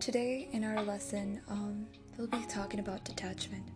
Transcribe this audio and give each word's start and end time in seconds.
today 0.00 0.48
in 0.52 0.64
our 0.64 0.82
lesson, 0.82 1.42
um, 1.50 1.86
we'll 2.16 2.26
be 2.26 2.42
talking 2.48 2.80
about 2.80 3.04
detachment. 3.04 3.68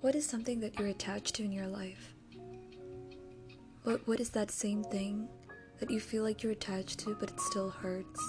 What 0.00 0.14
is 0.14 0.24
something 0.24 0.60
that 0.60 0.78
you're 0.78 0.88
attached 0.88 1.34
to 1.36 1.42
in 1.42 1.50
your 1.50 1.66
life? 1.66 2.14
What 3.82 4.06
What 4.06 4.20
is 4.20 4.30
that 4.30 4.52
same 4.52 4.84
thing 4.84 5.28
that 5.80 5.90
you 5.90 5.98
feel 5.98 6.22
like 6.22 6.44
you're 6.44 6.52
attached 6.52 7.00
to, 7.00 7.16
but 7.18 7.30
it 7.30 7.40
still 7.40 7.70
hurts? 7.70 8.20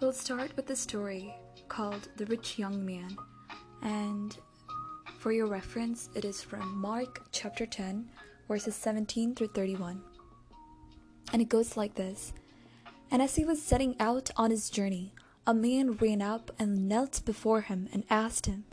We'll 0.00 0.12
start 0.12 0.56
with 0.56 0.66
the 0.66 0.76
story 0.76 1.34
called 1.68 2.08
The 2.16 2.26
Rich 2.26 2.58
Young 2.58 2.84
Man, 2.84 3.16
and 3.82 4.36
for 5.24 5.32
your 5.32 5.46
reference, 5.46 6.10
it 6.14 6.22
is 6.22 6.42
from 6.42 6.78
Mark 6.78 7.22
chapter 7.32 7.64
10, 7.64 8.10
verses 8.46 8.76
17 8.76 9.34
through 9.34 9.46
31. 9.54 10.02
And 11.32 11.40
it 11.40 11.48
goes 11.48 11.78
like 11.78 11.94
this 11.94 12.34
And 13.10 13.22
as 13.22 13.36
he 13.36 13.42
was 13.42 13.62
setting 13.62 13.96
out 13.98 14.30
on 14.36 14.50
his 14.50 14.68
journey, 14.68 15.14
a 15.46 15.54
man 15.54 15.92
ran 15.92 16.20
up 16.20 16.50
and 16.58 16.90
knelt 16.90 17.22
before 17.24 17.62
him 17.62 17.88
and 17.90 18.04
asked 18.10 18.44
him, 18.44 18.64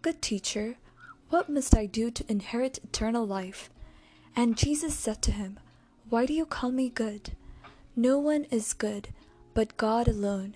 Good 0.00 0.22
teacher, 0.22 0.76
what 1.28 1.50
must 1.50 1.76
I 1.76 1.84
do 1.84 2.10
to 2.10 2.32
inherit 2.32 2.78
eternal 2.82 3.26
life? 3.26 3.68
And 4.34 4.56
Jesus 4.56 4.94
said 4.94 5.20
to 5.20 5.32
him, 5.32 5.60
Why 6.08 6.24
do 6.24 6.32
you 6.32 6.46
call 6.46 6.70
me 6.72 6.88
good? 6.88 7.32
No 7.94 8.18
one 8.18 8.44
is 8.44 8.72
good 8.72 9.10
but 9.52 9.76
God 9.76 10.08
alone. 10.08 10.54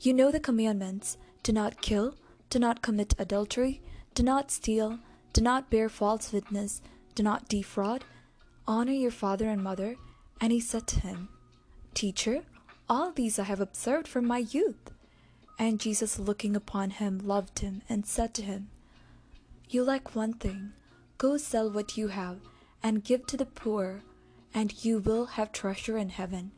You 0.00 0.14
know 0.14 0.30
the 0.30 0.38
commandments 0.38 1.18
do 1.42 1.50
not 1.50 1.82
kill 1.82 2.14
do 2.50 2.58
not 2.58 2.82
commit 2.82 3.14
adultery, 3.18 3.80
do 4.14 4.22
not 4.22 4.50
steal, 4.50 4.98
do 5.32 5.40
not 5.40 5.70
bear 5.70 5.88
false 5.88 6.32
witness, 6.32 6.82
do 7.14 7.22
not 7.22 7.48
defraud, 7.48 8.04
honor 8.66 8.92
your 8.92 9.10
father 9.10 9.48
and 9.48 9.62
mother. 9.62 9.96
And 10.40 10.52
he 10.52 10.60
said 10.60 10.86
to 10.88 11.00
him, 11.00 11.28
Teacher, 11.94 12.42
all 12.88 13.12
these 13.12 13.38
I 13.38 13.44
have 13.44 13.60
observed 13.60 14.08
from 14.08 14.26
my 14.26 14.38
youth. 14.38 14.90
And 15.58 15.78
Jesus, 15.78 16.18
looking 16.18 16.56
upon 16.56 16.90
him, 16.90 17.18
loved 17.18 17.58
him, 17.58 17.82
and 17.88 18.06
said 18.06 18.32
to 18.34 18.42
him, 18.42 18.68
You 19.68 19.84
lack 19.84 20.16
one 20.16 20.32
thing. 20.32 20.72
Go 21.18 21.36
sell 21.36 21.70
what 21.70 21.98
you 21.98 22.08
have, 22.08 22.38
and 22.82 23.04
give 23.04 23.26
to 23.26 23.36
the 23.36 23.44
poor, 23.44 24.00
and 24.54 24.82
you 24.84 24.98
will 24.98 25.26
have 25.26 25.52
treasure 25.52 25.98
in 25.98 26.08
heaven. 26.08 26.52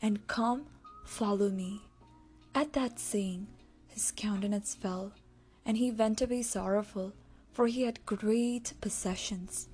And 0.00 0.26
come, 0.26 0.66
follow 1.04 1.50
me. 1.50 1.82
At 2.54 2.72
that 2.72 2.98
saying, 2.98 3.46
his 3.88 4.12
countenance 4.16 4.74
fell 4.74 5.12
and 5.66 5.76
he 5.76 5.90
went 5.90 6.22
away 6.22 6.40
sorrowful, 6.42 7.12
for 7.52 7.66
he 7.66 7.82
had 7.82 8.06
great 8.06 8.72
possessions. 8.80 9.68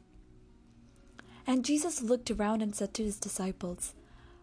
And 1.46 1.64
Jesus 1.64 2.00
looked 2.00 2.30
around 2.30 2.62
and 2.62 2.74
said 2.74 2.94
to 2.94 3.04
his 3.04 3.18
disciples, 3.18 3.94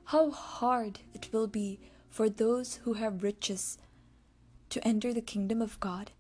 How 0.06 0.30
hard 0.30 1.00
it 1.14 1.34
will 1.34 1.48
be 1.48 1.80
for 2.10 2.30
those 2.30 2.76
who 2.84 2.94
have 2.94 3.24
riches 3.24 3.80
to 4.70 4.88
enter 4.88 5.12
the 5.12 5.22
kingdom 5.22 5.62
of 5.62 5.80
God. 5.80 6.12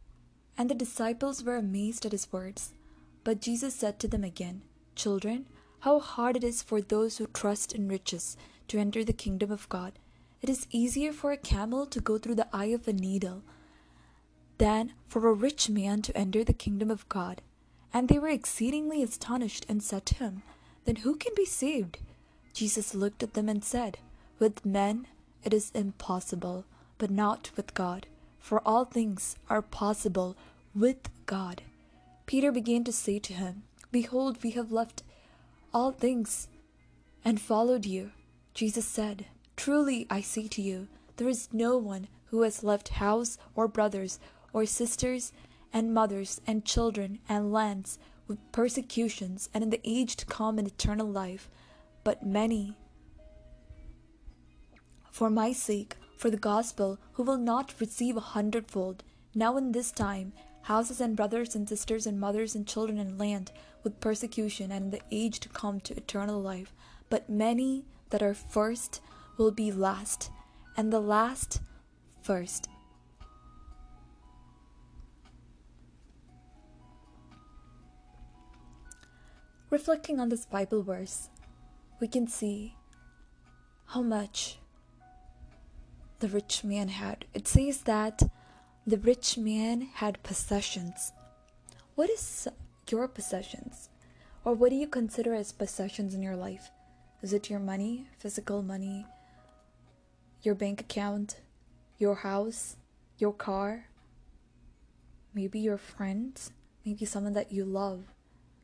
And 0.57 0.69
the 0.69 0.75
disciples 0.75 1.43
were 1.43 1.57
amazed 1.57 2.05
at 2.05 2.11
his 2.11 2.31
words. 2.31 2.73
But 3.23 3.41
Jesus 3.41 3.75
said 3.75 3.99
to 3.99 4.07
them 4.07 4.23
again, 4.23 4.63
Children, 4.95 5.45
how 5.81 5.99
hard 5.99 6.37
it 6.37 6.43
is 6.43 6.63
for 6.63 6.81
those 6.81 7.17
who 7.17 7.27
trust 7.27 7.73
in 7.73 7.87
riches 7.87 8.35
to 8.67 8.79
enter 8.79 9.03
the 9.03 9.13
kingdom 9.13 9.51
of 9.51 9.69
God. 9.69 9.99
It 10.41 10.49
is 10.49 10.67
easier 10.71 11.13
for 11.13 11.31
a 11.31 11.37
camel 11.37 11.85
to 11.87 11.99
go 11.99 12.17
through 12.17 12.35
the 12.35 12.47
eye 12.51 12.73
of 12.73 12.87
a 12.87 12.93
needle 12.93 13.43
than 14.59 14.93
for 15.07 15.27
a 15.27 15.33
rich 15.33 15.69
man 15.69 16.01
to 16.03 16.15
enter 16.15 16.43
the 16.43 16.53
kingdom 16.53 16.91
of 16.91 17.09
God. 17.09 17.41
And 17.91 18.07
they 18.07 18.19
were 18.19 18.29
exceedingly 18.29 19.01
astonished 19.01 19.65
and 19.67 19.81
said 19.81 20.05
to 20.07 20.15
him, 20.15 20.43
Then 20.85 20.97
who 20.97 21.15
can 21.15 21.33
be 21.35 21.45
saved? 21.45 21.97
Jesus 22.53 22.93
looked 22.93 23.23
at 23.23 23.33
them 23.33 23.49
and 23.49 23.63
said, 23.63 23.97
With 24.37 24.65
men 24.65 25.07
it 25.43 25.53
is 25.53 25.71
impossible, 25.73 26.65
but 26.97 27.09
not 27.09 27.49
with 27.55 27.73
God, 27.73 28.05
for 28.37 28.61
all 28.67 28.85
things 28.85 29.37
are 29.49 29.61
possible 29.61 30.35
with 30.75 31.09
God. 31.25 31.63
Peter 32.25 32.51
began 32.51 32.83
to 32.83 32.91
say 32.91 33.17
to 33.17 33.33
him, 33.33 33.63
Behold, 33.91 34.43
we 34.43 34.51
have 34.51 34.71
left 34.71 35.01
all 35.73 35.91
things 35.91 36.47
and 37.25 37.41
followed 37.41 37.85
you. 37.85 38.11
Jesus 38.53 38.85
said, 38.85 39.25
Truly 39.55 40.05
I 40.09 40.21
say 40.21 40.47
to 40.49 40.61
you, 40.61 40.87
there 41.17 41.29
is 41.29 41.49
no 41.51 41.77
one 41.77 42.07
who 42.25 42.41
has 42.41 42.63
left 42.63 42.89
house 42.89 43.37
or 43.55 43.67
brothers 43.67 44.19
or 44.53 44.65
sisters 44.65 45.31
and 45.71 45.93
mothers 45.93 46.41
and 46.47 46.65
children 46.65 47.19
and 47.27 47.51
lands 47.51 47.99
with 48.27 48.51
persecutions 48.51 49.49
and 49.53 49.63
in 49.63 49.69
the 49.69 49.81
age 49.83 50.15
to 50.15 50.25
come 50.25 50.59
in 50.59 50.65
eternal 50.65 51.07
life, 51.07 51.49
but 52.03 52.25
many 52.25 52.75
for 55.11 55.29
my 55.29 55.51
sake, 55.51 55.95
for 56.17 56.29
the 56.29 56.37
gospel, 56.37 56.97
who 57.13 57.23
will 57.23 57.37
not 57.37 57.73
receive 57.79 58.15
a 58.15 58.21
hundredfold, 58.21 59.03
now 59.35 59.57
in 59.57 59.71
this 59.71 59.91
time, 59.91 60.31
houses 60.63 61.01
and 61.01 61.15
brothers 61.15 61.55
and 61.55 61.67
sisters 61.67 62.05
and 62.05 62.19
mothers 62.19 62.55
and 62.55 62.67
children 62.67 62.97
and 62.99 63.17
land 63.17 63.51
with 63.83 63.99
persecution 63.99 64.71
and 64.71 64.85
in 64.85 64.91
the 64.91 65.01
age 65.11 65.39
to 65.39 65.49
come 65.49 65.79
to 65.81 65.97
eternal 65.97 66.41
life. 66.41 66.73
But 67.09 67.29
many 67.29 67.85
that 68.11 68.21
are 68.21 68.33
first 68.33 69.01
will 69.37 69.51
be 69.51 69.71
last, 69.71 70.29
and 70.77 70.93
the 70.93 70.99
last 70.99 71.61
first. 72.21 72.69
Reflecting 79.69 80.19
on 80.19 80.29
this 80.29 80.47
Bible 80.47 80.81
verse, 80.81 81.29
we 81.99 82.07
can 82.07 82.25
see 82.27 82.73
how 83.85 84.01
much 84.01 84.57
the 86.19 86.27
rich 86.27 86.63
man 86.63 86.87
had. 86.87 87.25
It 87.35 87.47
says 87.47 87.83
that 87.83 88.23
the 88.87 88.97
rich 88.97 89.37
man 89.37 89.89
had 89.93 90.23
possessions. 90.23 91.11
What 91.93 92.09
is 92.09 92.47
your 92.89 93.07
possessions? 93.07 93.89
Or 94.43 94.55
what 94.55 94.71
do 94.71 94.75
you 94.75 94.87
consider 94.87 95.35
as 95.35 95.51
possessions 95.51 96.15
in 96.15 96.23
your 96.23 96.35
life? 96.35 96.71
Is 97.21 97.31
it 97.31 97.51
your 97.51 97.59
money, 97.59 98.07
physical 98.17 98.63
money, 98.63 99.05
your 100.41 100.55
bank 100.55 100.81
account, 100.81 101.41
your 101.99 102.15
house, 102.15 102.75
your 103.19 103.33
car, 103.33 103.85
maybe 105.35 105.59
your 105.59 105.77
friends, 105.77 106.51
maybe 106.83 107.05
someone 107.05 107.33
that 107.33 107.51
you 107.51 107.65
love, 107.65 108.05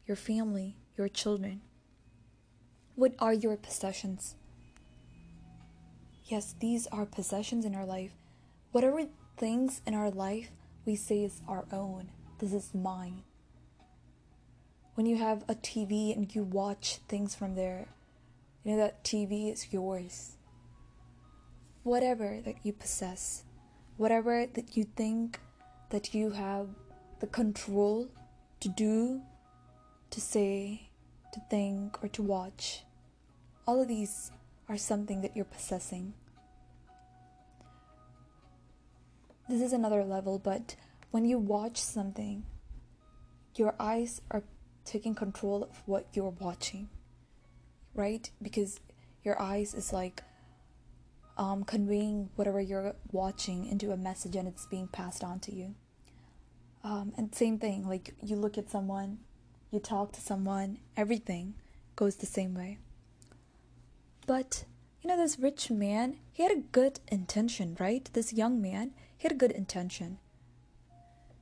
your 0.07 0.17
family, 0.17 0.77
your 0.97 1.09
children? 1.09 1.61
What 2.95 3.13
are 3.19 3.33
your 3.33 3.57
possessions? 3.57 4.35
Yes, 6.25 6.55
these 6.59 6.87
are 6.87 7.05
possessions 7.05 7.65
in 7.65 7.75
our 7.75 7.85
life. 7.85 8.13
Whatever 8.71 9.05
things 9.37 9.81
in 9.85 9.93
our 9.93 10.09
life 10.09 10.51
we 10.85 10.95
say 10.95 11.23
is 11.23 11.41
our 11.47 11.65
own, 11.71 12.09
this 12.39 12.53
is 12.53 12.73
mine. 12.73 13.23
When 14.95 15.05
you 15.05 15.17
have 15.17 15.43
a 15.47 15.55
TV 15.55 16.15
and 16.15 16.33
you 16.33 16.43
watch 16.43 16.99
things 17.09 17.35
from 17.35 17.55
there, 17.55 17.87
you 18.63 18.71
know 18.71 18.77
that 18.77 19.03
TV 19.03 19.51
is 19.51 19.73
yours. 19.73 20.37
Whatever 21.83 22.39
that 22.45 22.55
you 22.63 22.71
possess, 22.73 23.43
whatever 23.97 24.47
that 24.47 24.77
you 24.77 24.85
think 24.95 25.39
that 25.89 26.13
you 26.13 26.31
have 26.31 26.69
the 27.19 27.27
control 27.27 28.07
to 28.61 28.69
do 28.69 29.21
to 30.15 30.21
say, 30.21 30.87
to 31.33 31.41
think, 31.49 32.01
or 32.01 32.07
to 32.07 32.23
watch. 32.23 32.83
All 33.67 33.81
of 33.81 33.89
these 33.89 34.31
are 34.69 34.77
something 34.77 35.19
that 35.19 35.35
you're 35.35 35.43
possessing. 35.43 36.13
This 39.49 39.61
is 39.61 39.73
another 39.73 40.05
level, 40.05 40.39
but 40.39 40.77
when 41.11 41.25
you 41.25 41.37
watch 41.37 41.81
something, 41.81 42.45
your 43.57 43.75
eyes 43.77 44.21
are 44.31 44.43
taking 44.85 45.15
control 45.15 45.63
of 45.63 45.83
what 45.85 46.07
you're 46.13 46.29
watching, 46.39 46.87
right? 47.93 48.31
Because 48.41 48.79
your 49.21 49.39
eyes 49.41 49.73
is 49.73 49.91
like 49.91 50.23
um, 51.37 51.65
conveying 51.65 52.29
whatever 52.37 52.61
you're 52.61 52.95
watching 53.11 53.65
into 53.65 53.91
a 53.91 53.97
message 53.97 54.37
and 54.37 54.47
it's 54.47 54.65
being 54.65 54.87
passed 54.87 55.25
on 55.25 55.41
to 55.41 55.53
you. 55.53 55.75
Um, 56.85 57.11
and 57.17 57.35
same 57.35 57.59
thing, 57.59 57.85
like 57.85 58.13
you 58.23 58.37
look 58.37 58.57
at 58.57 58.69
someone 58.69 59.19
you 59.75 59.81
talk 59.81 60.13
to 60.13 60.21
someone, 60.21 60.79
everything 60.95 61.53
goes 61.97 62.15
the 62.15 62.25
same 62.25 62.55
way. 62.55 62.77
But, 64.25 64.63
you 65.01 65.09
know, 65.09 65.17
this 65.17 65.37
rich 65.37 65.69
man, 65.69 66.15
he 66.31 66.43
had 66.43 66.51
a 66.51 66.61
good 66.71 67.01
intention, 67.09 67.75
right? 67.77 68.09
This 68.13 68.31
young 68.31 68.61
man, 68.61 68.91
he 69.17 69.23
had 69.27 69.33
a 69.33 69.35
good 69.35 69.51
intention. 69.51 70.17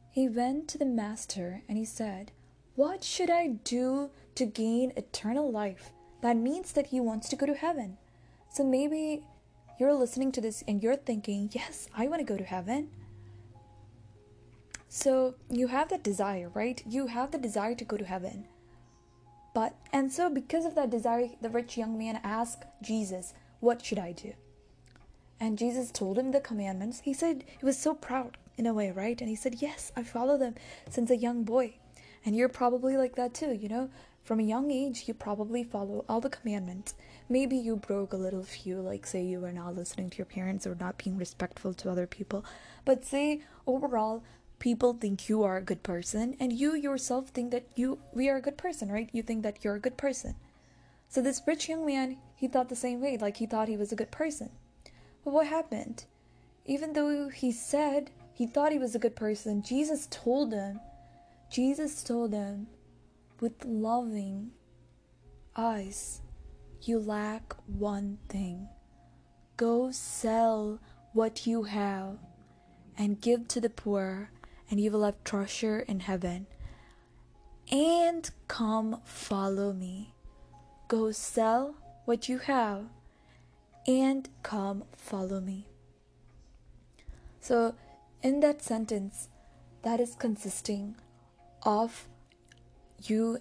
He 0.10 0.28
went 0.28 0.68
to 0.70 0.80
the 0.80 0.86
master 0.86 1.62
and 1.70 1.78
he 1.78 1.86
said, 1.86 2.32
What 2.76 3.04
should 3.04 3.30
I 3.30 3.48
do 3.64 4.10
to 4.36 4.46
gain 4.46 4.94
eternal 4.98 5.52
life? 5.52 5.92
That 6.22 6.36
means 6.36 6.72
that 6.74 6.88
he 6.88 7.00
wants 7.00 7.30
to 7.30 7.36
go 7.36 7.46
to 7.46 7.54
heaven. 7.54 7.98
So 8.52 8.64
maybe 8.64 9.24
you're 9.80 9.94
listening 9.94 10.32
to 10.34 10.42
this 10.42 10.64
and 10.68 10.82
you're 10.82 10.96
thinking, 10.96 11.50
Yes, 11.54 11.88
I 11.96 12.08
want 12.08 12.20
to 12.20 12.26
go 12.26 12.38
to 12.38 12.44
heaven. 12.44 12.90
So 14.96 15.34
you 15.50 15.70
have 15.70 15.90
that 15.90 16.04
desire, 16.04 16.52
right? 16.54 16.80
You 16.88 17.08
have 17.08 17.32
the 17.32 17.40
desire 17.40 17.74
to 17.74 17.84
go 17.84 17.98
to 17.98 18.06
heaven. 18.06 18.46
But, 19.56 19.76
and 19.92 20.14
so 20.14 20.30
because 20.30 20.66
of 20.66 20.76
that 20.76 20.92
desire, 20.92 21.32
the 21.42 21.50
rich 21.50 21.76
young 21.80 21.98
man 21.98 22.20
asked 22.24 22.66
Jesus, 22.80 23.34
What 23.60 23.84
should 23.84 23.98
I 23.98 24.12
do? 24.12 24.34
And 25.40 25.58
Jesus 25.58 25.90
told 25.90 26.20
him 26.20 26.30
the 26.30 26.40
commandments. 26.40 27.00
He 27.00 27.14
said, 27.16 27.44
he 27.60 27.66
was 27.66 27.76
so 27.76 27.96
proud 27.96 28.38
in 28.56 28.68
a 28.68 28.74
way, 28.74 28.92
right? 28.92 29.20
And 29.20 29.28
he 29.28 29.36
said, 29.36 29.64
Yes, 29.64 29.92
I 29.96 30.04
follow 30.04 30.38
them 30.38 30.54
since 30.92 31.10
a 31.10 31.18
young 31.18 31.44
boy. 31.44 31.74
And 32.24 32.36
you're 32.36 32.48
probably 32.48 32.96
like 32.96 33.16
that 33.16 33.34
too, 33.34 33.52
you 33.52 33.70
know? 33.70 33.90
From 34.24 34.40
a 34.40 34.44
young 34.44 34.70
age, 34.70 35.06
you 35.08 35.16
probably 35.16 35.64
follow 35.64 36.06
all 36.08 36.22
the 36.22 36.30
commandments. 36.30 36.94
Maybe 37.28 37.58
you 37.58 37.78
broke 37.78 38.14
a 38.14 38.18
little 38.18 38.44
few, 38.44 38.80
like 38.80 39.08
say 39.08 39.24
you 39.24 39.40
were 39.40 39.52
not 39.52 39.76
listening 39.76 40.12
to 40.12 40.18
your 40.20 40.28
parents 40.28 40.68
or 40.68 40.76
not 40.76 41.04
being 41.04 41.18
respectful 41.18 41.74
to 41.74 41.90
other 41.90 42.06
people. 42.06 42.46
But 42.86 43.04
say 43.04 43.42
overall, 43.66 44.24
people 44.64 44.94
think 44.94 45.28
you 45.28 45.44
are 45.44 45.58
a 45.58 45.62
good 45.62 45.84
person, 45.84 46.38
and 46.40 46.54
you 46.54 46.74
yourself 46.74 47.28
think 47.28 47.52
that 47.52 47.66
you 47.76 48.00
we 48.14 48.30
are 48.30 48.38
a 48.38 48.42
good 48.42 48.58
person, 48.58 48.90
right? 48.90 49.10
You 49.12 49.22
think 49.22 49.44
that 49.44 49.62
you're 49.62 49.76
a 49.76 49.86
good 49.88 49.98
person. 49.98 50.36
So 51.10 51.22
this 51.22 51.42
rich 51.46 51.68
young 51.68 51.86
man, 51.86 52.16
he 52.38 52.48
thought 52.48 52.70
the 52.70 52.76
same 52.78 53.02
way, 53.02 53.18
like 53.18 53.38
he 53.38 53.46
thought 53.46 53.68
he 53.68 53.76
was 53.76 53.92
a 53.92 53.98
good 53.98 54.10
person. 54.10 54.52
But 55.26 55.34
what 55.34 55.48
happened? 55.48 56.06
Even 56.66 56.94
though 56.94 57.28
he 57.28 57.52
said 57.52 58.12
he 58.34 58.48
thought 58.48 58.72
he 58.72 58.80
was 58.80 58.96
a 58.96 59.00
good 59.00 59.18
person, 59.18 59.62
Jesus 59.62 60.08
told 60.10 60.54
him, 60.54 60.80
Jesus 61.52 62.02
told 62.02 62.32
him, 62.32 62.68
with 63.42 63.66
loving 63.66 64.52
eyes, 65.58 66.22
you 66.82 67.00
lack 67.00 67.54
one 67.68 68.18
thing. 68.30 68.70
Go 69.58 69.92
sell 69.92 70.80
what 71.12 71.46
you 71.46 71.64
have 71.64 72.18
and 72.98 73.20
give 73.20 73.50
to 73.50 73.60
the 73.60 73.70
poor, 73.70 74.30
and 74.74 74.82
you 74.82 74.90
will 74.90 75.04
have 75.04 75.24
treasure 75.24 75.82
in 75.82 76.00
heaven. 76.00 76.48
And 77.72 78.28
come 78.48 79.02
follow 79.04 79.72
me. 79.72 80.16
Go 80.88 81.12
sell 81.12 81.76
what 82.06 82.28
you 82.28 82.40
have 82.40 82.86
and 83.86 84.28
come 84.42 84.86
follow 84.98 85.40
me. 85.40 85.68
So, 87.40 87.76
in 88.24 88.40
that 88.40 88.64
sentence, 88.64 89.30
that 89.84 90.00
is 90.00 90.16
consisting 90.16 90.96
of 91.62 92.08
you 93.04 93.38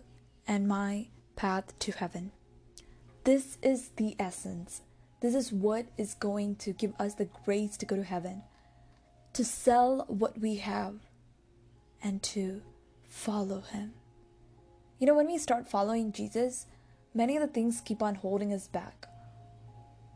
and 0.46 0.68
my 0.68 1.06
path 1.34 1.78
to 1.78 1.92
heaven. 1.92 2.32
This 3.24 3.56
is 3.62 3.92
the 3.96 4.16
essence. 4.18 4.82
This 5.22 5.34
is 5.34 5.50
what 5.50 5.86
is 5.96 6.12
going 6.12 6.56
to 6.56 6.72
give 6.72 6.92
us 6.98 7.14
the 7.14 7.30
grace 7.46 7.78
to 7.78 7.86
go 7.86 7.96
to 7.96 8.04
heaven. 8.04 8.42
To 9.32 9.46
sell 9.46 10.04
what 10.08 10.38
we 10.38 10.56
have 10.56 10.96
and 12.02 12.22
to 12.22 12.62
follow 13.04 13.60
Him. 13.60 13.92
You 14.98 15.06
know, 15.06 15.14
when 15.14 15.26
we 15.26 15.38
start 15.38 15.68
following 15.68 16.12
Jesus, 16.12 16.66
many 17.14 17.36
of 17.36 17.42
the 17.42 17.52
things 17.52 17.82
keep 17.84 18.02
on 18.02 18.16
holding 18.16 18.52
us 18.52 18.68
back. 18.68 19.06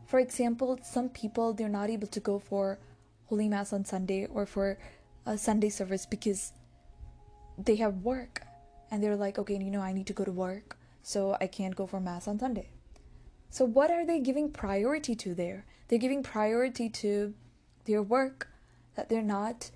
For 0.05 0.19
example, 0.19 0.79
some 0.83 1.09
people 1.09 1.53
they're 1.53 1.69
not 1.69 1.89
able 1.89 2.07
to 2.07 2.19
go 2.19 2.39
for 2.39 2.79
Holy 3.25 3.49
Mass 3.49 3.73
on 3.73 3.83
Sunday 3.83 4.25
or 4.25 4.45
for 4.45 4.77
a 5.25 5.37
Sunday 5.37 5.69
service 5.69 6.05
because 6.05 6.53
they 7.57 7.75
have 7.75 8.03
work 8.03 8.43
and 8.89 9.03
they're 9.03 9.17
like, 9.17 9.37
okay, 9.37 9.57
you 9.57 9.71
know, 9.71 9.81
I 9.81 9.91
need 9.91 10.07
to 10.07 10.13
go 10.13 10.23
to 10.23 10.31
work, 10.31 10.77
so 11.03 11.35
I 11.41 11.47
can't 11.47 11.75
go 11.75 11.85
for 11.85 11.99
Mass 11.99 12.27
on 12.27 12.39
Sunday. 12.39 12.69
So, 13.49 13.65
what 13.65 13.91
are 13.91 14.05
they 14.05 14.19
giving 14.19 14.51
priority 14.51 15.15
to 15.15 15.33
there? 15.33 15.65
They're 15.87 15.99
giving 15.99 16.23
priority 16.23 16.89
to 16.89 17.33
their 17.85 18.01
work 18.01 18.49
that 18.95 19.09
they're 19.09 19.21
not 19.21 19.71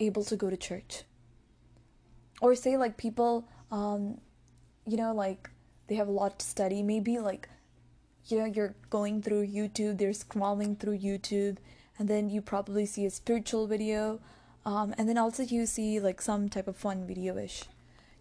able 0.00 0.24
to 0.24 0.36
go 0.36 0.50
to 0.50 0.56
church. 0.56 1.04
Or 2.40 2.54
say, 2.54 2.76
like, 2.76 2.96
people, 2.96 3.48
um, 3.70 4.20
you 4.86 4.96
know, 4.96 5.14
like 5.14 5.50
they 5.88 5.94
have 5.94 6.08
a 6.08 6.12
lot 6.12 6.38
to 6.38 6.46
study, 6.46 6.82
maybe 6.82 7.18
like 7.18 7.48
you 8.28 8.40
know 8.40 8.44
you're 8.44 8.74
going 8.90 9.22
through 9.22 9.46
youtube 9.46 9.98
they're 9.98 10.10
scrolling 10.10 10.76
through 10.76 10.98
youtube 10.98 11.58
and 11.96 12.08
then 12.08 12.28
you 12.28 12.42
probably 12.42 12.84
see 12.84 13.06
a 13.06 13.10
spiritual 13.10 13.68
video 13.68 14.18
um, 14.66 14.92
and 14.98 15.08
then 15.08 15.16
also 15.16 15.44
you 15.44 15.64
see 15.64 16.00
like 16.00 16.20
some 16.20 16.48
type 16.48 16.66
of 16.66 16.76
fun 16.76 17.06
video-ish. 17.06 17.62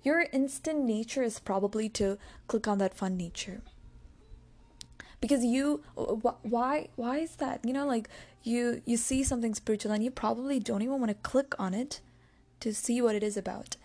Your 0.04 0.28
instant 0.32 0.86
nature 0.86 1.24
is 1.24 1.40
probably 1.40 1.90
to 1.90 2.20
click 2.48 2.68
on 2.68 2.78
that 2.78 2.94
fun 2.94 3.18
nature. 3.18 3.62
Because 5.20 5.44
you 5.44 5.82
why 5.96 6.90
why 6.96 7.18
is 7.18 7.38
that? 7.38 7.66
You 7.66 7.74
know 7.74 7.88
like 7.88 8.08
you 8.44 8.84
you 8.86 8.96
see 8.96 9.24
something 9.24 9.56
spiritual 9.56 9.92
and 9.92 10.04
you 10.04 10.12
probably 10.12 10.60
don't 10.60 10.84
even 10.84 11.00
want 11.00 11.10
to 11.10 11.30
click 11.30 11.56
on 11.58 11.74
it 11.74 12.00
to 12.60 12.76
see 12.76 13.02
what 13.02 13.16
it 13.16 13.24
is 13.24 13.36
about 13.36 13.76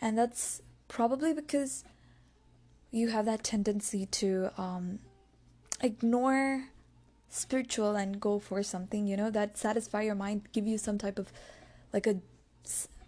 and 0.00 0.16
that's 0.16 0.62
probably 0.88 1.32
because 1.32 1.84
you 2.90 3.08
have 3.08 3.26
that 3.26 3.44
tendency 3.44 4.06
to 4.06 4.50
um, 4.56 4.98
ignore 5.82 6.64
spiritual 7.28 7.94
and 7.94 8.20
go 8.20 8.38
for 8.38 8.62
something 8.62 9.06
you 9.06 9.16
know 9.16 9.30
that 9.30 9.58
satisfy 9.58 10.02
your 10.02 10.14
mind 10.14 10.42
give 10.52 10.66
you 10.66 10.78
some 10.78 10.96
type 10.96 11.18
of 11.18 11.30
like 11.92 12.06
a 12.06 12.16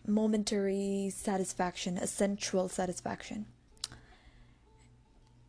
momentary 0.07 1.11
satisfaction 1.15 1.99
a 1.99 2.07
sensual 2.07 2.69
satisfaction. 2.69 3.47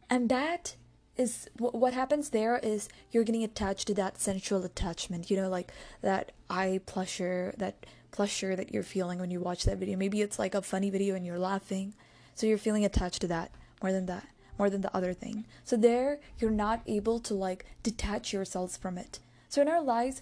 And 0.09 0.27
that 0.29 0.75
is 1.15 1.49
what 1.57 1.93
happens 1.93 2.29
there 2.29 2.57
is 2.57 2.89
you're 3.11 3.23
getting 3.23 3.43
attached 3.43 3.87
to 3.87 3.93
that 3.93 4.19
sensual 4.19 4.63
attachment 4.63 5.29
you 5.29 5.37
know 5.37 5.49
like 5.49 5.71
that 6.01 6.31
eye 6.49 6.79
pleasure 6.85 7.53
that 7.57 7.85
pleasure 8.11 8.55
that 8.55 8.73
you're 8.73 8.83
feeling 8.83 9.19
when 9.19 9.31
you 9.31 9.39
watch 9.39 9.63
that 9.63 9.77
video 9.77 9.97
maybe 9.97 10.21
it's 10.21 10.37
like 10.37 10.53
a 10.53 10.61
funny 10.61 10.89
video 10.89 11.15
and 11.15 11.25
you're 11.25 11.39
laughing 11.39 11.93
so 12.35 12.45
you're 12.45 12.57
feeling 12.57 12.85
attached 12.85 13.21
to 13.21 13.27
that 13.27 13.51
more 13.81 13.91
than 13.91 14.05
that 14.05 14.27
more 14.61 14.69
than 14.69 14.81
the 14.81 14.95
other 14.95 15.11
thing. 15.11 15.45
So 15.63 15.75
there 15.75 16.19
you're 16.37 16.51
not 16.51 16.83
able 16.85 17.19
to 17.21 17.33
like 17.33 17.65
detach 17.81 18.31
yourselves 18.31 18.77
from 18.77 18.95
it. 18.95 19.17
So 19.49 19.59
in 19.59 19.67
our 19.67 19.81
lives, 19.81 20.21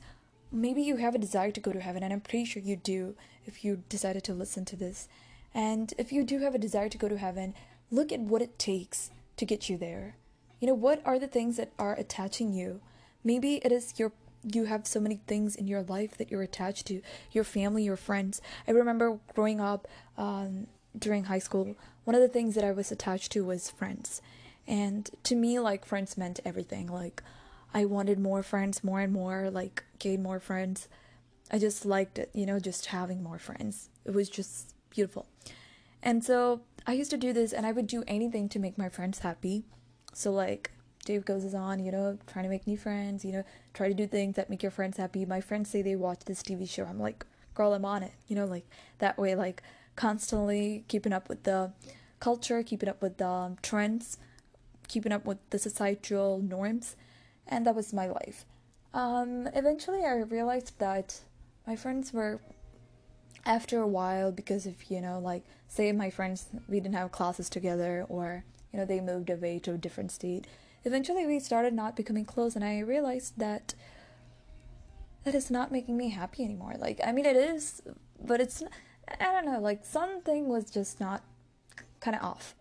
maybe 0.50 0.82
you 0.82 0.96
have 0.96 1.14
a 1.14 1.20
desire 1.20 1.52
to 1.52 1.60
go 1.60 1.74
to 1.74 1.82
heaven 1.82 2.04
and 2.04 2.14
I'm 2.14 2.22
pretty 2.22 2.46
sure 2.46 2.64
you 2.64 2.78
do 2.78 3.16
if 3.46 3.66
you 3.66 3.84
decided 3.90 4.24
to 4.24 4.34
listen 4.34 4.64
to 4.64 4.78
this. 4.78 5.10
And 5.54 5.94
if 5.98 6.14
you 6.14 6.24
do 6.24 6.40
have 6.40 6.56
a 6.56 6.60
desire 6.60 6.88
to 6.88 6.98
go 6.98 7.10
to 7.10 7.18
heaven, 7.18 7.54
look 7.92 8.14
at 8.14 8.22
what 8.22 8.42
it 8.42 8.58
takes 8.58 9.12
to 9.36 9.46
get 9.46 9.70
you 9.70 9.78
there. 9.78 10.16
You 10.62 10.68
know, 10.68 10.74
what 10.74 11.02
are 11.04 11.20
the 11.20 11.28
things 11.28 11.58
that 11.58 11.74
are 11.78 11.94
attaching 11.94 12.54
you? 12.54 12.80
Maybe 13.26 13.56
it 13.56 13.74
is 13.74 13.94
your 13.98 14.14
you 14.44 14.66
have 14.66 14.88
so 14.88 15.00
many 15.00 15.20
things 15.28 15.56
in 15.56 15.68
your 15.68 15.84
life 15.84 16.18
that 16.18 16.32
you're 16.32 16.42
attached 16.42 16.88
to 16.88 17.02
your 17.32 17.44
family 17.44 17.84
your 17.84 17.98
friends 17.98 18.42
i 18.68 18.72
remember 18.72 19.20
growing 19.34 19.60
up 19.60 19.88
um, 20.18 20.68
during 20.98 21.26
high 21.26 21.40
school, 21.40 21.76
one 22.04 22.16
of 22.16 22.22
the 22.22 22.28
things 22.28 22.56
that 22.56 22.64
I 22.64 22.72
was 22.72 22.92
attached 22.92 23.32
to 23.34 23.46
was 23.46 23.70
friends. 23.70 24.22
And 24.68 25.10
to 25.24 25.36
me, 25.36 25.60
like, 25.60 25.86
friends 25.86 26.18
meant 26.18 26.40
everything. 26.46 26.88
Like, 26.88 27.24
I 27.74 27.86
wanted 27.86 28.20
more 28.20 28.44
friends, 28.44 28.84
more 28.84 29.00
and 29.00 29.14
more, 29.14 29.50
like, 29.50 29.84
gain 30.00 30.24
more 30.24 30.40
friends. 30.40 30.88
I 31.52 31.58
just 31.58 31.86
liked 31.86 32.20
it, 32.20 32.30
you 32.34 32.46
know, 32.46 32.60
just 32.60 32.88
having 32.88 33.24
more 33.24 33.40
friends. 33.40 33.90
It 34.06 34.14
was 34.14 34.30
just 34.30 34.76
beautiful. 34.90 35.28
And 36.02 36.24
so 36.24 36.62
I 36.88 36.94
used 36.94 37.12
to 37.12 37.18
do 37.18 37.34
this, 37.34 37.54
and 37.54 37.66
I 37.66 37.72
would 37.72 37.88
do 37.88 38.04
anything 38.08 38.50
to 38.50 38.60
make 38.60 38.78
my 38.78 38.90
friends 38.90 39.20
happy. 39.20 39.64
So, 40.14 40.32
like, 40.32 40.72
Dave 41.06 41.26
goes 41.26 41.54
on, 41.54 41.80
you 41.84 41.92
know, 41.92 42.18
trying 42.28 42.44
to 42.44 42.50
make 42.50 42.68
new 42.68 42.78
friends, 42.78 43.26
you 43.26 43.32
know, 43.32 43.44
try 43.80 43.88
to 43.88 43.94
do 43.94 44.06
things 44.06 44.36
that 44.36 44.50
make 44.50 44.62
your 44.62 44.74
friends 44.74 44.98
happy. 44.98 45.26
My 45.26 45.40
friends 45.40 45.70
say 45.70 45.82
they 45.82 45.96
watch 45.96 46.26
this 46.26 46.44
TV 46.44 46.70
show. 46.70 46.84
I'm 46.84 47.00
like, 47.00 47.26
girl, 47.54 47.74
I'm 47.74 47.86
on 47.86 48.04
it, 48.04 48.12
you 48.28 48.36
know, 48.36 48.44
like 48.44 48.66
that 48.98 49.18
way, 49.18 49.36
like, 49.36 49.64
constantly 49.96 50.84
keeping 50.90 51.14
up 51.14 51.30
with 51.30 51.44
the 51.44 51.72
culture, 52.20 52.62
keeping 52.62 52.90
up 52.90 53.02
with 53.02 53.16
the 53.16 53.56
trends, 53.62 54.18
keeping 54.90 55.14
up 55.14 55.24
with 55.24 55.38
the 55.52 55.58
societal 55.58 56.40
norms, 56.40 56.98
and 57.48 57.66
that 57.66 57.74
was 57.74 57.94
my 57.94 58.08
life. 58.08 58.46
Um, 58.94 59.48
eventually, 59.56 60.04
I 60.04 60.16
realized 60.16 60.78
that 60.80 61.22
my 61.66 61.78
friends 61.78 62.12
were, 62.12 62.42
after 63.46 63.80
a 63.80 63.88
while, 63.88 64.34
because 64.34 64.66
if 64.66 64.92
you 64.92 65.00
know, 65.00 65.20
like, 65.20 65.46
say 65.70 65.90
my 65.94 66.10
friends, 66.10 66.48
we 66.68 66.82
didn't 66.82 66.96
have 66.96 67.14
classes 67.14 67.50
together, 67.50 68.06
or, 68.10 68.44
you 68.74 68.80
know, 68.80 68.86
they 68.86 69.00
moved 69.00 69.30
away 69.30 69.58
to 69.60 69.72
a 69.72 69.78
different 69.78 70.12
state. 70.12 70.48
Eventually, 70.86 71.26
we 71.26 71.40
started 71.40 71.74
not 71.74 71.96
becoming 71.96 72.26
close, 72.26 72.56
and 72.56 72.64
I 72.64 72.80
realized 72.80 73.38
that 73.38 73.76
that 75.24 75.36
is 75.36 75.52
not 75.52 75.72
making 75.72 75.98
me 75.98 76.10
happy 76.10 76.44
anymore. 76.44 76.76
Like, 76.78 77.00
I 77.06 77.12
mean, 77.12 77.26
it 77.26 77.36
is, 77.36 77.82
but 78.24 78.40
it's 78.40 78.64
I 79.20 79.32
don't 79.32 79.46
know, 79.46 79.60
like 79.60 79.86
something 79.86 80.48
was 80.48 80.70
just 80.70 81.00
not 81.00 81.24
kind 82.00 82.16
of 82.16 82.24
off. 82.24 82.56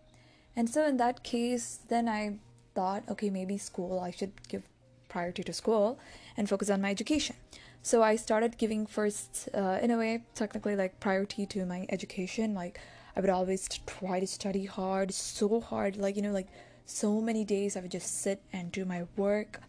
And 0.55 0.69
so 0.69 0.85
in 0.87 0.97
that 0.97 1.23
case, 1.23 1.79
then 1.87 2.09
I 2.09 2.39
thought, 2.75 3.03
okay, 3.09 3.29
maybe 3.29 3.57
school, 3.57 3.99
I 3.99 4.11
should 4.11 4.31
give 4.47 4.63
priority 5.07 5.43
to 5.43 5.53
school 5.53 5.99
and 6.35 6.49
focus 6.49 6.69
on 6.69 6.81
my 6.81 6.91
education. 6.91 7.35
So 7.81 8.03
I 8.03 8.15
started 8.15 8.57
giving 8.57 8.85
first, 8.85 9.47
uh, 9.53 9.79
in 9.81 9.91
a 9.91 9.97
way, 9.97 10.23
technically 10.35 10.75
like 10.75 10.99
priority 10.99 11.45
to 11.47 11.65
my 11.65 11.85
education. 11.89 12.53
Like 12.53 12.79
I 13.15 13.21
would 13.21 13.29
always 13.29 13.67
try 13.85 14.19
to 14.19 14.27
study 14.27 14.65
hard, 14.65 15.13
so 15.13 15.61
hard, 15.61 15.97
like, 15.97 16.15
you 16.15 16.21
know, 16.21 16.31
like 16.31 16.47
so 16.89 17.21
many 17.21 17.45
days 17.45 17.77
I 17.77 17.81
would 17.81 17.91
just 17.91 18.21
sit 18.21 18.41
and 18.51 18.71
do 18.71 18.83
my 18.83 19.05
work. 19.15 19.61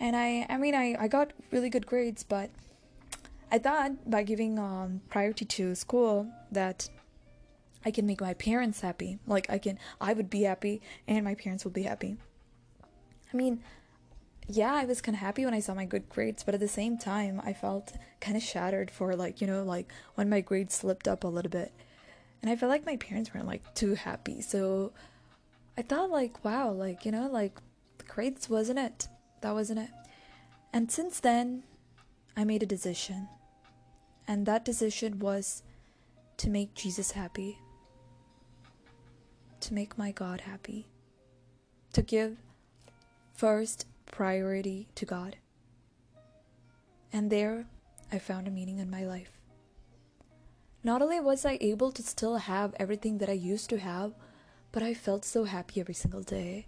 And 0.00 0.16
I, 0.16 0.46
I 0.48 0.56
mean, 0.58 0.74
I, 0.74 0.96
I 0.98 1.08
got 1.08 1.32
really 1.50 1.70
good 1.70 1.86
grades, 1.86 2.22
but 2.22 2.50
I 3.50 3.58
thought 3.58 4.10
by 4.10 4.22
giving 4.24 4.58
um, 4.58 5.00
priority 5.08 5.44
to 5.44 5.74
school 5.74 6.28
that 6.50 6.88
I 7.84 7.90
can 7.90 8.06
make 8.06 8.20
my 8.20 8.34
parents 8.34 8.80
happy. 8.80 9.18
Like 9.26 9.48
I 9.48 9.58
can, 9.58 9.78
I 10.00 10.12
would 10.12 10.28
be 10.28 10.42
happy, 10.42 10.82
and 11.06 11.24
my 11.24 11.34
parents 11.34 11.64
would 11.64 11.74
be 11.74 11.84
happy. 11.84 12.16
I 13.32 13.36
mean, 13.36 13.62
yeah, 14.48 14.74
I 14.74 14.84
was 14.84 15.00
kind 15.00 15.14
of 15.14 15.20
happy 15.20 15.44
when 15.44 15.54
I 15.54 15.60
saw 15.60 15.74
my 15.74 15.84
good 15.84 16.08
grades, 16.08 16.42
but 16.42 16.54
at 16.54 16.60
the 16.60 16.68
same 16.68 16.98
time, 16.98 17.40
I 17.44 17.52
felt 17.52 17.92
kind 18.20 18.36
of 18.36 18.42
shattered 18.42 18.90
for 18.90 19.14
like, 19.14 19.40
you 19.40 19.46
know, 19.46 19.62
like 19.62 19.92
when 20.16 20.28
my 20.28 20.40
grades 20.40 20.74
slipped 20.74 21.06
up 21.06 21.22
a 21.22 21.28
little 21.28 21.50
bit. 21.50 21.72
And 22.40 22.50
I 22.50 22.56
felt 22.56 22.70
like 22.70 22.86
my 22.86 22.96
parents 22.96 23.32
weren't 23.32 23.46
like 23.46 23.74
too 23.74 23.94
happy. 23.94 24.40
So 24.40 24.92
I 25.78 25.82
thought 25.82 26.10
like, 26.10 26.44
wow, 26.44 26.72
like, 26.72 27.04
you 27.04 27.12
know, 27.12 27.28
like 27.28 27.60
the 27.98 28.04
grades 28.04 28.50
wasn't 28.50 28.80
it. 28.80 29.06
That 29.42 29.54
wasn't 29.54 29.78
it. 29.78 29.90
And 30.72 30.90
since 30.90 31.20
then, 31.20 31.62
I 32.36 32.42
made 32.42 32.64
a 32.64 32.66
decision. 32.66 33.28
And 34.26 34.44
that 34.44 34.64
decision 34.64 35.20
was 35.20 35.62
to 36.38 36.50
make 36.50 36.74
Jesus 36.74 37.12
happy. 37.12 37.60
To 39.60 39.72
make 39.72 39.96
my 39.96 40.10
God 40.10 40.40
happy. 40.40 40.88
To 41.92 42.02
give 42.02 42.38
first 43.32 43.86
priority 44.06 44.88
to 44.96 45.06
God. 45.06 45.36
And 47.12 47.30
there, 47.30 47.66
I 48.10 48.18
found 48.18 48.48
a 48.48 48.50
meaning 48.50 48.80
in 48.80 48.90
my 48.90 49.06
life. 49.06 49.30
Not 50.82 51.02
only 51.02 51.20
was 51.20 51.46
I 51.46 51.56
able 51.60 51.92
to 51.92 52.02
still 52.02 52.36
have 52.36 52.74
everything 52.80 53.18
that 53.18 53.30
I 53.30 53.34
used 53.34 53.70
to 53.70 53.78
have, 53.78 54.12
but 54.72 54.82
I 54.82 54.94
felt 54.94 55.24
so 55.24 55.44
happy 55.44 55.80
every 55.80 55.94
single 55.94 56.22
day. 56.22 56.66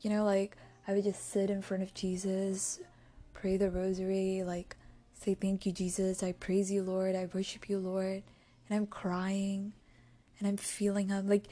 You 0.00 0.10
know, 0.10 0.24
like 0.24 0.56
I 0.86 0.92
would 0.92 1.04
just 1.04 1.30
sit 1.30 1.50
in 1.50 1.62
front 1.62 1.82
of 1.82 1.94
Jesus, 1.94 2.80
pray 3.34 3.56
the 3.56 3.70
rosary, 3.70 4.42
like 4.44 4.76
say, 5.14 5.34
Thank 5.34 5.66
you, 5.66 5.72
Jesus. 5.72 6.22
I 6.22 6.32
praise 6.32 6.70
you, 6.70 6.82
Lord. 6.82 7.14
I 7.14 7.28
worship 7.32 7.68
you, 7.68 7.78
Lord. 7.78 8.22
And 8.68 8.78
I'm 8.78 8.86
crying 8.86 9.72
and 10.38 10.48
I'm 10.48 10.56
feeling 10.56 11.08
like 11.26 11.46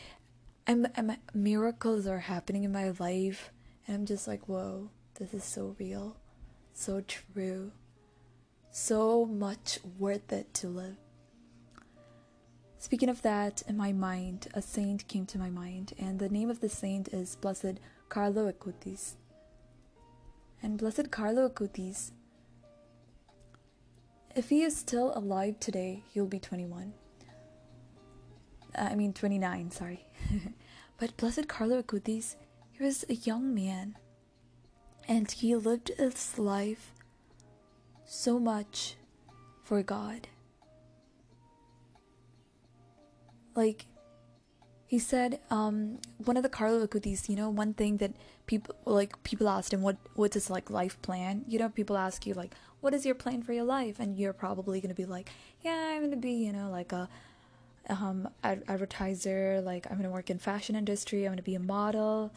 I'm, 0.67 0.87
I'm 0.97 1.13
miracles 1.35 2.07
are 2.07 2.19
happening 2.19 2.65
in 2.65 2.73
my 2.73 2.91
life 2.99 3.53
and 3.87 3.97
I'm 3.97 4.07
just 4.07 4.29
like, 4.29 4.49
whoa, 4.49 4.91
this 5.19 5.35
is 5.35 5.45
so 5.45 5.75
real, 5.79 6.17
so 6.73 7.01
true, 7.01 7.73
so 8.71 9.27
much 9.27 9.81
worth 9.99 10.33
it 10.33 10.53
to 10.55 10.69
live. 10.69 10.97
Speaking 12.81 13.11
of 13.11 13.21
that, 13.21 13.63
in 13.69 13.77
my 13.77 13.93
mind, 13.93 14.49
a 14.55 14.63
saint 14.63 15.07
came 15.07 15.27
to 15.27 15.39
my 15.39 15.51
mind, 15.51 15.93
and 15.99 16.19
the 16.19 16.31
name 16.31 16.49
of 16.49 16.61
the 16.61 16.69
saint 16.71 17.09
is 17.09 17.37
Blessed 17.37 17.79
Carlo 18.09 18.51
Acutis. 18.51 19.17
And 20.63 20.79
Blessed 20.79 21.11
Carlo 21.11 21.47
Acutis, 21.47 22.13
if 24.35 24.49
he 24.49 24.63
is 24.63 24.75
still 24.75 25.13
alive 25.15 25.61
today, 25.61 26.05
he'll 26.09 26.25
be 26.25 26.39
21. 26.39 26.95
Uh, 28.75 28.81
I 28.81 28.95
mean, 28.95 29.13
29, 29.13 29.71
sorry. 29.73 30.07
but 30.99 31.15
Blessed 31.19 31.49
Carlo 31.49 31.83
Acutis, 31.83 32.37
he 32.73 32.83
was 32.83 33.05
a 33.11 33.15
young 33.15 33.55
man 33.55 33.99
and 35.07 35.31
he 35.31 35.55
lived 35.55 35.91
his 35.99 36.39
life 36.39 36.93
so 38.07 38.39
much 38.39 38.97
for 39.63 39.83
God. 39.83 40.29
Like 43.55 43.87
he 44.87 44.99
said, 44.99 45.41
um, 45.51 45.99
one 46.25 46.37
of 46.37 46.43
the 46.43 46.49
Carlo 46.49 46.85
Acutis, 46.85 47.29
you 47.29 47.37
know, 47.37 47.49
one 47.49 47.75
thing 47.75 47.99
that 47.99 48.13
people 48.47 48.75
like 48.85 49.23
people 49.23 49.49
asked 49.49 49.73
him, 49.73 49.83
what 49.83 49.97
what's 50.15 50.35
his 50.35 50.51
like 50.51 50.71
life 50.71 51.01
plan? 51.03 51.45
You 51.49 51.59
know, 51.59 51.69
people 51.69 51.97
ask 51.97 52.27
you 52.27 52.35
like, 52.35 52.55
what 52.81 52.95
is 52.95 53.07
your 53.07 53.15
plan 53.15 53.43
for 53.43 53.53
your 53.53 53.65
life? 53.65 54.01
And 54.01 54.19
you're 54.19 54.33
probably 54.33 54.81
gonna 54.81 54.95
be 54.95 55.07
like, 55.07 55.31
yeah, 55.63 55.93
I'm 55.93 56.03
gonna 56.03 56.17
be, 56.17 56.33
you 56.33 56.53
know, 56.53 56.71
like 56.71 56.93
a 56.93 57.09
um 57.89 58.29
ad- 58.43 58.65
advertiser, 58.69 59.61
like 59.61 59.87
I'm 59.91 59.97
gonna 59.97 60.11
work 60.11 60.31
in 60.31 60.39
fashion 60.39 60.75
industry, 60.77 61.25
I'm 61.25 61.33
gonna 61.33 61.43
be 61.43 61.55
a 61.55 61.61
model, 61.61 62.33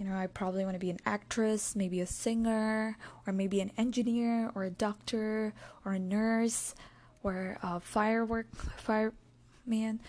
you 0.00 0.06
know, 0.06 0.16
I 0.16 0.28
probably 0.28 0.64
want 0.64 0.76
to 0.76 0.80
be 0.80 0.88
an 0.88 1.00
actress, 1.04 1.76
maybe 1.76 2.00
a 2.00 2.06
singer, 2.06 2.96
or 3.26 3.34
maybe 3.34 3.60
an 3.60 3.70
engineer, 3.76 4.50
or 4.54 4.64
a 4.64 4.70
doctor, 4.70 5.52
or 5.84 5.92
a 5.92 5.98
nurse, 5.98 6.74
or 7.22 7.58
a 7.62 7.80
firework 7.80 8.46
fireman. 8.78 10.00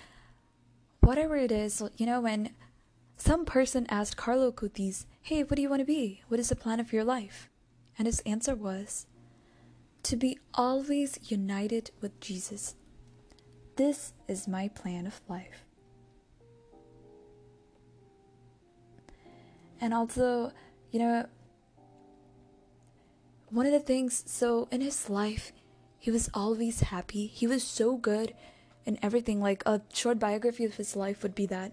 Whatever 1.02 1.36
it 1.36 1.52
is, 1.52 1.82
you 1.98 2.06
know, 2.06 2.22
when 2.22 2.52
some 3.18 3.46
person 3.46 3.86
asked 3.90 4.18
Carlo 4.18 4.52
Acutis, 4.52 5.06
Hey, 5.22 5.44
what 5.44 5.56
do 5.56 5.62
you 5.62 5.70
want 5.70 5.82
to 5.82 5.86
be? 5.86 6.22
What 6.28 6.40
is 6.40 6.50
the 6.50 6.56
plan 6.56 6.80
of 6.80 6.94
your 6.94 7.04
life? 7.04 7.50
And 7.98 8.06
his 8.08 8.22
answer 8.22 8.56
was, 8.56 9.06
To 10.04 10.16
be 10.16 10.40
always 10.54 11.20
united 11.30 11.92
with 12.02 12.20
Jesus. 12.20 12.76
This 13.76 14.14
is 14.28 14.48
my 14.48 14.68
plan 14.68 15.06
of 15.06 15.22
life. 15.28 15.66
and 19.82 19.94
also 19.94 20.52
you 20.92 21.00
know 21.00 21.26
one 23.50 23.66
of 23.66 23.72
the 23.72 23.80
things 23.80 24.24
so 24.28 24.68
in 24.72 24.80
his 24.80 25.10
life 25.10 25.52
he 25.98 26.12
was 26.12 26.30
always 26.34 26.82
happy 26.82 27.26
he 27.26 27.48
was 27.48 27.64
so 27.64 27.98
good 27.98 28.34
in 28.86 28.98
everything 29.02 29.40
like 29.40 29.64
a 29.66 29.82
short 29.94 30.20
biography 30.20 30.66
of 30.66 30.76
his 30.76 30.96
life 30.96 31.24
would 31.24 31.36
be 31.36 31.46
that 31.46 31.72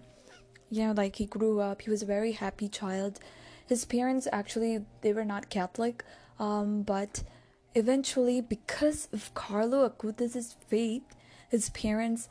you 0.69 0.85
know 0.85 0.93
like 0.93 1.15
he 1.15 1.25
grew 1.25 1.59
up 1.59 1.81
he 1.81 1.89
was 1.89 2.01
a 2.01 2.05
very 2.05 2.33
happy 2.33 2.69
child 2.69 3.19
his 3.67 3.85
parents 3.85 4.27
actually 4.31 4.79
they 5.01 5.13
were 5.13 5.25
not 5.25 5.49
catholic 5.49 6.03
um, 6.39 6.83
but 6.83 7.23
eventually 7.75 8.41
because 8.41 9.07
of 9.11 9.33
carlo 9.33 9.87
acutis's 9.89 10.55
faith 10.67 11.15
his 11.49 11.69
parents 11.71 12.29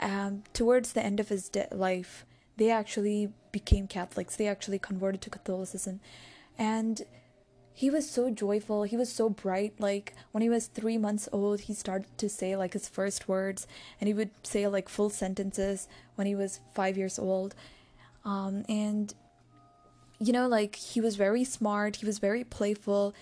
um, 0.00 0.42
towards 0.52 0.92
the 0.92 1.04
end 1.04 1.20
of 1.20 1.28
his 1.28 1.48
de- 1.48 1.68
life 1.72 2.26
they 2.56 2.70
actually 2.70 3.32
became 3.50 3.86
Catholics. 3.86 4.36
They 4.36 4.48
actually 4.48 4.78
converted 4.78 5.20
to 5.22 5.30
Catholicism. 5.30 6.00
And 6.58 7.02
he 7.74 7.90
was 7.90 8.08
so 8.08 8.30
joyful. 8.30 8.82
He 8.82 8.96
was 8.96 9.10
so 9.10 9.28
bright. 9.28 9.74
Like 9.78 10.14
when 10.32 10.42
he 10.42 10.48
was 10.48 10.66
three 10.66 10.98
months 10.98 11.28
old, 11.32 11.60
he 11.60 11.74
started 11.74 12.16
to 12.18 12.28
say 12.28 12.56
like 12.56 12.74
his 12.74 12.88
first 12.88 13.28
words, 13.28 13.66
and 14.00 14.08
he 14.08 14.14
would 14.14 14.30
say 14.42 14.66
like 14.68 14.88
full 14.88 15.10
sentences 15.10 15.88
when 16.14 16.26
he 16.26 16.34
was 16.34 16.60
five 16.74 16.96
years 16.98 17.18
old. 17.18 17.54
Um, 18.24 18.64
and 18.68 19.14
you 20.18 20.32
know, 20.32 20.46
like 20.46 20.76
he 20.76 21.00
was 21.00 21.16
very 21.16 21.44
smart. 21.44 21.96
He 21.96 22.06
was 22.06 22.18
very 22.18 22.44
playful, 22.44 23.14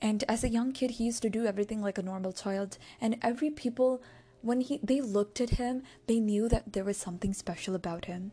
and 0.00 0.24
as 0.28 0.44
a 0.44 0.48
young 0.48 0.72
kid, 0.72 0.92
he 0.92 1.04
used 1.04 1.22
to 1.22 1.30
do 1.30 1.44
everything 1.44 1.82
like 1.82 1.98
a 1.98 2.02
normal 2.02 2.32
child. 2.32 2.78
And 3.00 3.16
every 3.20 3.50
people, 3.50 4.00
when 4.42 4.60
he 4.60 4.78
they 4.82 5.00
looked 5.00 5.40
at 5.40 5.50
him, 5.50 5.82
they 6.06 6.20
knew 6.20 6.48
that 6.48 6.72
there 6.72 6.84
was 6.84 6.96
something 6.96 7.34
special 7.34 7.74
about 7.74 8.04
him 8.04 8.32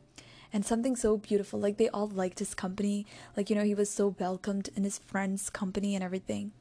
and 0.56 0.66
something 0.66 0.96
so 0.96 1.18
beautiful. 1.18 1.60
Like 1.60 1.76
they 1.76 1.90
all 1.90 2.08
liked 2.08 2.40
his 2.40 2.54
company. 2.54 3.06
Like, 3.36 3.50
you 3.50 3.58
know, 3.58 3.66
he 3.66 3.76
was 3.76 3.90
so 3.90 4.16
welcomed 4.18 4.70
in 4.74 4.86
his 4.86 5.00
friends' 5.00 5.50
company 5.50 5.96
and 5.96 6.04
everything. 6.04 6.54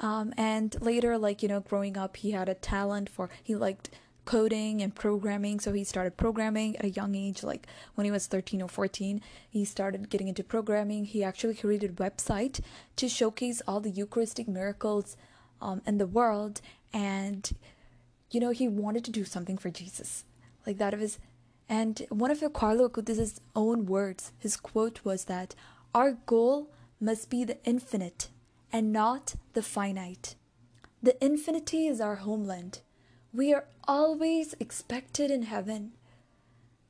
Um, 0.00 0.34
and 0.36 0.74
later, 0.82 1.16
like, 1.16 1.40
you 1.40 1.48
know, 1.48 1.60
growing 1.60 1.96
up, 1.96 2.16
he 2.16 2.32
had 2.32 2.48
a 2.48 2.54
talent 2.54 3.08
for, 3.08 3.30
he 3.40 3.54
liked 3.54 3.90
coding 4.24 4.82
and 4.82 4.92
programming. 4.92 5.60
So 5.60 5.72
he 5.72 5.84
started 5.84 6.16
programming 6.16 6.76
at 6.76 6.84
a 6.84 6.90
young 6.90 7.14
age, 7.14 7.44
like 7.44 7.68
when 7.94 8.06
he 8.06 8.10
was 8.10 8.26
13 8.26 8.60
or 8.60 8.68
14. 8.68 9.20
He 9.48 9.64
started 9.64 10.10
getting 10.10 10.26
into 10.26 10.42
programming. 10.42 11.04
He 11.04 11.22
actually 11.22 11.54
created 11.54 11.90
a 11.90 12.02
website 12.02 12.58
to 12.96 13.08
showcase 13.08 13.62
all 13.68 13.78
the 13.78 13.90
Eucharistic 13.90 14.48
miracles 14.48 15.16
um, 15.60 15.80
in 15.86 15.98
the 15.98 16.08
world. 16.08 16.60
And, 16.92 17.48
you 18.32 18.40
know, 18.40 18.50
he 18.50 18.66
wanted 18.66 19.04
to 19.04 19.12
do 19.12 19.24
something 19.24 19.58
for 19.58 19.70
Jesus. 19.70 20.24
Like 20.66 20.78
that 20.78 20.92
of 20.92 20.98
his 20.98 21.20
and 21.68 22.06
one 22.10 22.30
of 22.30 22.42
Carlo 22.52 22.88
Acutis' 22.88 23.40
own 23.54 23.86
words, 23.86 24.32
his 24.38 24.56
quote 24.56 25.00
was 25.04 25.24
that 25.24 25.54
our 25.94 26.12
goal 26.12 26.70
must 27.00 27.30
be 27.30 27.44
the 27.44 27.58
infinite 27.64 28.28
and 28.72 28.92
not 28.92 29.34
the 29.52 29.62
finite. 29.62 30.36
The 31.02 31.22
infinity 31.24 31.86
is 31.86 32.00
our 32.00 32.16
homeland. 32.16 32.80
We 33.32 33.52
are 33.52 33.64
always 33.88 34.54
expected 34.60 35.30
in 35.30 35.42
heaven. 35.42 35.92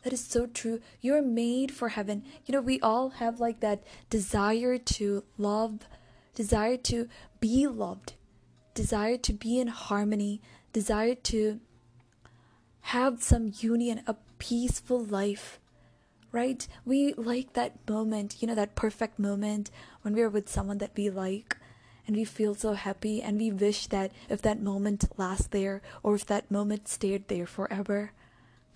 That 0.03 0.13
is 0.13 0.25
so 0.25 0.47
true. 0.47 0.81
You're 1.01 1.23
made 1.23 1.73
for 1.73 1.91
heaven. 1.91 2.25
You 2.45 2.53
know, 2.53 2.61
we 2.61 2.81
all 2.81 3.11
have 3.11 3.41
like 3.41 3.61
that 3.61 3.83
desire 4.11 4.79
to 4.79 5.25
love, 5.39 5.87
desire 6.35 6.77
to 6.79 7.09
be 7.41 7.67
loved, 7.67 8.15
desire 8.75 9.17
to 9.19 9.33
be 9.33 9.59
in 9.59 9.69
harmony, 9.69 10.43
desire 10.73 11.15
to 11.15 11.61
have 12.87 13.23
some 13.23 13.53
union, 13.61 14.03
a 14.07 14.17
peaceful 14.43 15.05
life, 15.05 15.61
right? 16.33 16.67
We 16.85 17.15
like 17.15 17.53
that 17.53 17.89
moment, 17.89 18.39
you 18.41 18.49
know, 18.49 18.57
that 18.57 18.75
perfect 18.75 19.17
moment 19.21 19.71
when 20.03 20.15
we're 20.15 20.29
with 20.29 20.49
someone 20.49 20.79
that 20.79 20.97
we 20.97 21.11
like 21.11 21.57
and 22.09 22.17
we 22.17 22.25
feel 22.25 22.57
so 22.57 22.73
happy 22.73 23.23
and 23.23 23.39
we 23.39 23.53
wish 23.53 23.87
that 23.87 24.11
if 24.29 24.43
that 24.43 24.61
moment 24.61 25.05
lasts 25.17 25.47
there 25.47 25.81
or 26.03 26.17
if 26.17 26.27
that 26.27 26.51
moment 26.51 26.89
stayed 26.89 27.29
there 27.29 27.47
forever, 27.47 28.11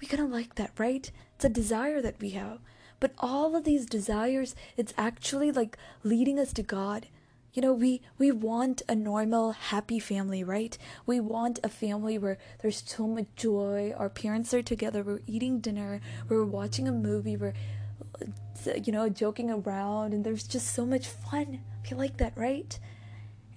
we're 0.01 0.17
gonna 0.17 0.33
like 0.33 0.55
that, 0.55 0.71
right? 0.79 1.11
It's 1.35 1.45
a 1.45 1.49
desire 1.49 2.01
that 2.01 2.21
we 2.21 2.31
have. 2.31 2.61
But 3.01 3.15
all 3.19 3.57
of 3.57 3.65
these 3.65 3.87
desires, 3.87 4.55
it's 4.77 4.95
actually 4.97 5.51
like 5.51 5.77
leading 6.05 6.39
us 6.39 6.53
to 6.53 6.63
God. 6.63 7.09
You 7.57 7.63
know 7.63 7.73
we 7.73 8.03
we 8.19 8.31
want 8.31 8.83
a 8.87 8.95
normal 8.95 9.53
happy 9.53 9.99
family 9.99 10.45
right? 10.45 10.77
We 11.07 11.21
want 11.21 11.59
a 11.65 11.71
family 11.71 12.19
where 12.19 12.37
there's 12.61 12.83
so 12.85 13.07
much 13.07 13.27
joy. 13.35 13.95
Our 13.97 14.11
parents 14.11 14.53
are 14.53 14.63
together. 14.63 15.03
We're 15.03 15.21
eating 15.27 15.61
dinner. 15.61 16.01
We're 16.29 16.45
watching 16.45 16.87
a 16.87 16.93
movie. 16.93 17.37
We're 17.37 17.55
you 18.85 18.93
know 18.93 19.09
joking 19.09 19.51
around. 19.51 20.13
And 20.13 20.23
there's 20.23 20.47
just 20.47 20.75
so 20.75 20.85
much 20.85 21.09
fun. 21.09 21.61
We 21.91 21.97
like 21.97 22.19
that 22.19 22.37
right? 22.37 22.79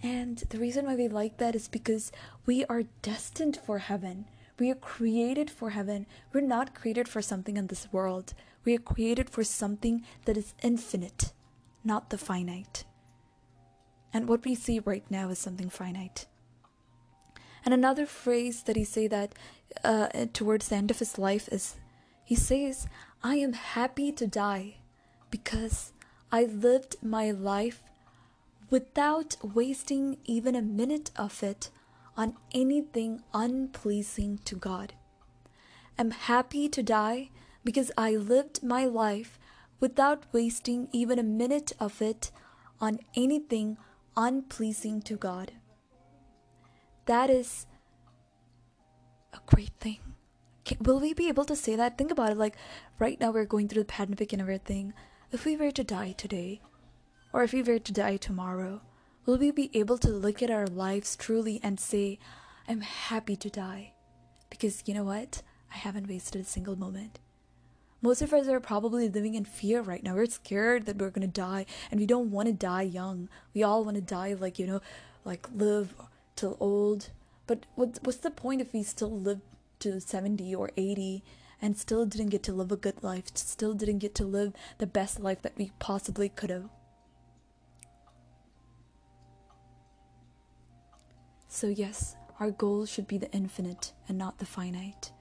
And 0.02 0.38
the 0.50 0.60
reason 0.60 0.86
why 0.86 0.96
we 0.96 1.10
like 1.10 1.38
that 1.38 1.54
is 1.54 1.68
because 1.68 2.14
we 2.46 2.64
are 2.66 2.84
destined 3.02 3.60
for 3.66 3.80
heaven. 3.80 4.26
We 4.58 4.72
are 4.72 4.76
created 4.76 5.50
for 5.50 5.72
heaven. 5.72 6.06
We're 6.32 6.42
not 6.42 6.74
created 6.74 7.10
for 7.10 7.22
something 7.22 7.58
in 7.58 7.68
this 7.68 7.88
world. 7.92 8.34
We 8.64 8.76
are 8.76 8.80
created 8.80 9.30
for 9.30 9.44
something 9.44 10.06
that 10.24 10.38
is 10.38 10.54
infinite 10.64 11.34
not 11.84 12.10
the 12.10 12.18
finite 12.18 12.84
and 14.14 14.28
what 14.28 14.46
we 14.46 14.56
see 14.56 14.80
right 14.80 15.04
now 15.10 15.30
is 15.30 15.40
something 15.40 15.70
finite. 15.70 16.26
And 17.66 17.74
another 17.74 18.06
phrase 18.06 18.64
that 18.64 18.76
he 18.76 18.84
say 18.84 19.08
that 19.08 19.34
uh, 19.84 20.08
towards 20.34 20.70
the 20.70 20.76
end 20.76 20.92
of 20.92 21.00
his 21.00 21.18
life 21.18 21.48
is, 21.52 21.76
he 22.24 22.36
says, 22.36 22.88
"I 23.24 23.36
am 23.36 23.54
happy 23.54 24.12
to 24.14 24.28
die, 24.28 24.78
because 25.30 25.94
I 26.32 26.46
lived 26.46 26.96
my 27.02 27.32
life 27.32 27.82
without 28.70 29.36
wasting 29.44 30.18
even 30.26 30.56
a 30.56 30.62
minute 30.62 31.12
of 31.16 31.42
it 31.44 31.70
on 32.16 32.36
anything 32.54 33.24
unpleasing 33.34 34.40
to 34.46 34.56
God. 34.56 34.94
I'm 35.98 36.12
happy 36.12 36.70
to 36.70 36.84
die 36.84 37.30
because 37.64 37.92
I 37.98 38.16
lived 38.16 38.64
my 38.64 38.86
life 38.86 39.40
without 39.80 40.26
wasting 40.32 40.88
even 40.92 41.20
a 41.20 41.24
minute 41.24 41.72
of 41.80 42.02
it 42.02 42.32
on 42.80 43.00
anything 43.16 43.78
unpleasing 44.20 45.02
to 45.04 45.16
God. 45.16 45.54
That 47.06 47.30
is 47.30 47.66
a 49.34 49.40
great 49.46 49.72
thing. 49.80 50.00
Can, 50.66 50.80
will 50.82 51.00
we 51.00 51.14
be 51.14 51.30
able 51.30 51.46
to 51.46 51.56
say 51.56 51.78
that? 51.78 51.98
Think 51.98 52.12
about 52.12 52.32
it. 52.32 52.38
Like, 52.38 52.58
right 53.00 53.20
now, 53.20 53.32
we're 53.32 53.46
going 53.46 53.70
through 53.70 53.84
the 53.84 53.96
pandemic 53.98 54.34
and 54.34 54.42
everything. 54.42 54.94
If 55.32 55.46
we 55.46 55.56
were 55.56 55.72
to 55.72 55.84
die 55.86 56.12
today, 56.12 56.62
or 57.32 57.44
if 57.44 57.54
we 57.54 57.64
were 57.64 57.80
to 57.80 57.94
die 57.94 58.18
tomorrow, 58.18 58.82
will 59.26 59.38
we 59.38 59.52
be 59.52 59.72
able 59.74 59.98
to 60.00 60.10
look 60.10 60.44
at 60.44 60.52
our 60.52 60.68
lives 60.68 61.16
truly 61.16 61.62
and 61.64 61.80
say, 61.80 62.20
I'm 62.68 62.82
happy 62.82 63.38
to 63.38 63.50
die? 63.50 63.94
Because 64.50 64.84
you 64.86 64.94
know 64.94 65.06
what? 65.06 65.44
I 65.74 65.78
haven't 65.78 66.10
wasted 66.10 66.42
a 66.42 66.46
single 66.46 66.76
moment. 66.76 67.20
Most 68.02 68.22
of 68.22 68.34
us 68.34 68.48
are 68.48 68.62
probably 68.62 69.10
living 69.10 69.36
in 69.36 69.44
fear 69.44 69.82
right 69.82 70.02
now. 70.04 70.16
We're 70.16 70.26
scared 70.28 70.86
that 70.86 70.98
we're 70.98 71.10
gonna 71.10 71.28
die, 71.28 71.66
and 71.92 72.00
we 72.00 72.06
don't 72.06 72.32
want 72.32 72.48
to 72.48 72.54
die 72.54 72.84
young. 72.84 73.28
We 73.54 73.62
all 73.64 73.84
want 73.84 73.96
to 73.96 74.02
die 74.02 74.34
like 74.34 74.58
you 74.58 74.68
know, 74.68 74.82
like 75.26 75.48
live 75.54 75.94
till 76.36 76.56
old. 76.60 77.10
But 77.46 77.66
what's 77.76 78.00
what's 78.04 78.20
the 78.20 78.32
point 78.32 78.62
if 78.62 78.72
we 78.74 78.84
still 78.84 79.12
live 79.12 79.42
to 79.80 80.00
seventy 80.00 80.56
or 80.56 80.72
eighty 80.78 81.24
and 81.62 81.78
still 81.78 82.06
didn't 82.06 82.30
get 82.30 82.44
to 82.44 82.54
live 82.54 82.72
a 82.72 82.78
good 82.78 83.04
life? 83.04 83.26
Still 83.34 83.74
didn't 83.74 84.00
get 84.00 84.16
to 84.16 84.26
live 84.26 84.54
the 84.78 84.88
best 84.88 85.20
life 85.20 85.42
that 85.42 85.58
we 85.58 85.72
possibly 85.80 86.30
could 86.30 86.52
have. 86.52 86.70
So 91.50 91.68
yes, 91.68 92.16
our 92.40 92.52
goal 92.52 92.86
should 92.86 93.08
be 93.08 93.18
the 93.18 93.32
infinite 93.32 93.92
and 94.08 94.18
not 94.18 94.38
the 94.38 94.46
finite. 94.46 95.12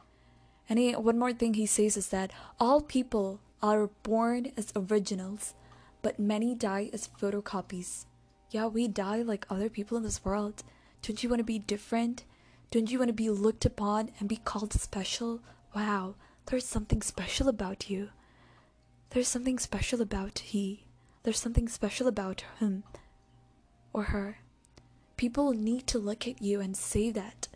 And 0.69 0.79
he, 0.79 0.93
one 0.95 1.19
more 1.19 1.33
thing 1.33 1.55
he 1.55 1.67
says 1.67 1.97
is 1.97 2.09
that 2.09 2.33
all 2.61 2.81
people 2.81 3.41
are 3.63 3.89
born 4.03 4.53
as 4.57 4.73
originals, 4.77 5.55
but 6.03 6.19
many 6.19 6.55
die 6.55 6.91
as 6.93 7.09
photocopies. 7.21 8.05
Yeah, 8.51 8.67
we 8.67 8.89
die 8.89 9.23
like 9.23 9.47
other 9.51 9.69
people 9.69 9.97
in 9.97 10.03
this 10.03 10.25
world. 10.25 10.63
Don't 11.03 11.23
you 11.23 11.29
want 11.29 11.41
to 11.41 11.45
be 11.45 11.59
different? 11.59 12.25
Don't 12.71 12.91
you 12.91 12.99
want 12.99 13.09
to 13.09 13.15
be 13.15 13.31
looked 13.31 13.65
upon 13.65 14.11
and 14.19 14.29
be 14.29 14.37
called 14.37 14.73
special? 14.75 15.41
Wow, 15.75 16.15
there's 16.47 16.67
something 16.67 17.03
special 17.03 17.49
about 17.49 17.89
you. 17.89 18.11
There's 19.11 19.29
something 19.29 19.59
special 19.59 20.03
about 20.03 20.39
he. 20.41 20.85
There's 21.23 21.41
something 21.41 21.69
special 21.69 22.07
about 22.09 22.45
him 22.59 22.85
or 23.93 24.05
her. 24.05 24.39
People 25.17 25.53
need 25.53 25.87
to 25.89 25.99
look 25.99 26.29
at 26.29 26.43
you 26.43 26.61
and 26.61 26.77
say 26.77 27.11
that. 27.11 27.49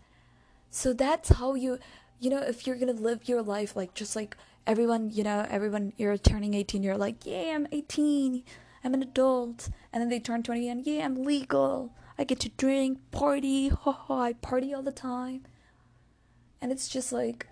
So 0.69 0.93
that's 0.93 1.29
how 1.29 1.53
you 1.53 1.77
you 2.23 2.29
know, 2.29 2.39
if 2.39 2.65
you're 2.65 2.77
gonna 2.77 2.93
live 2.93 3.27
your 3.27 3.41
life 3.41 3.75
like 3.75 3.93
just 3.93 4.15
like 4.15 4.37
everyone, 4.65 5.09
you 5.11 5.23
know, 5.23 5.45
everyone 5.49 5.91
you're 5.97 6.17
turning 6.17 6.53
18, 6.53 6.81
you're 6.81 6.97
like, 6.97 7.25
yeah, 7.25 7.53
I'm 7.53 7.67
18, 7.71 8.43
I'm 8.83 8.93
an 8.93 9.03
adult, 9.03 9.69
and 9.91 10.01
then 10.01 10.09
they 10.09 10.19
turn 10.19 10.41
20 10.41 10.69
and 10.69 10.87
yeah, 10.87 11.03
I'm 11.03 11.23
legal, 11.23 11.93
I 12.17 12.23
get 12.23 12.39
to 12.41 12.49
drink, 12.49 12.99
party, 13.11 13.69
ha 13.69 13.91
ha, 13.91 14.21
I 14.21 14.33
party 14.33 14.73
all 14.73 14.83
the 14.83 14.93
time, 14.93 15.43
and 16.61 16.71
it's 16.71 16.87
just 16.87 17.11
like, 17.11 17.47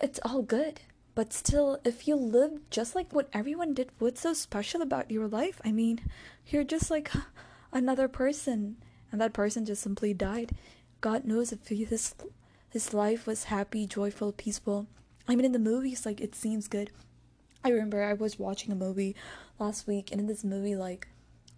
it's 0.00 0.18
all 0.24 0.42
good. 0.42 0.80
But 1.14 1.32
still, 1.32 1.78
if 1.84 2.08
you 2.08 2.16
live 2.16 2.68
just 2.70 2.94
like 2.94 3.12
what 3.12 3.28
everyone 3.32 3.74
did, 3.74 3.90
what's 3.98 4.22
so 4.22 4.32
special 4.32 4.80
about 4.80 5.10
your 5.10 5.28
life? 5.28 5.60
I 5.62 5.70
mean, 5.70 6.00
you're 6.46 6.64
just 6.64 6.90
like 6.90 7.12
another 7.72 8.08
person, 8.08 8.76
and 9.12 9.20
that 9.20 9.34
person 9.34 9.66
just 9.66 9.82
simply 9.82 10.14
died. 10.14 10.52
God 11.02 11.24
knows 11.24 11.52
if 11.52 11.68
his 11.68 12.14
his 12.72 12.94
life 12.94 13.26
was 13.26 13.44
happy, 13.44 13.86
joyful, 13.86 14.32
peaceful. 14.32 14.86
I 15.28 15.36
mean, 15.36 15.44
in 15.44 15.52
the 15.52 15.58
movies, 15.58 16.06
like, 16.06 16.22
it 16.22 16.34
seems 16.34 16.68
good. 16.68 16.90
I 17.62 17.68
remember 17.68 18.02
I 18.02 18.14
was 18.14 18.38
watching 18.38 18.72
a 18.72 18.74
movie 18.74 19.14
last 19.58 19.86
week, 19.86 20.10
and 20.10 20.18
in 20.18 20.26
this 20.26 20.42
movie, 20.42 20.74
like, 20.74 21.08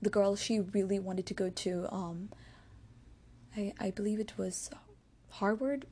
the 0.03 0.11
girl, 0.11 0.35
she 0.35 0.59
really 0.59 0.99
wanted 0.99 1.25
to 1.27 1.35
go 1.35 1.51
to, 1.51 1.87
um, 1.95 2.31
I, 3.57 3.73
I 3.79 3.91
believe 3.93 4.19
it 4.19 4.33
was 4.37 4.71
Harvard 5.31 5.87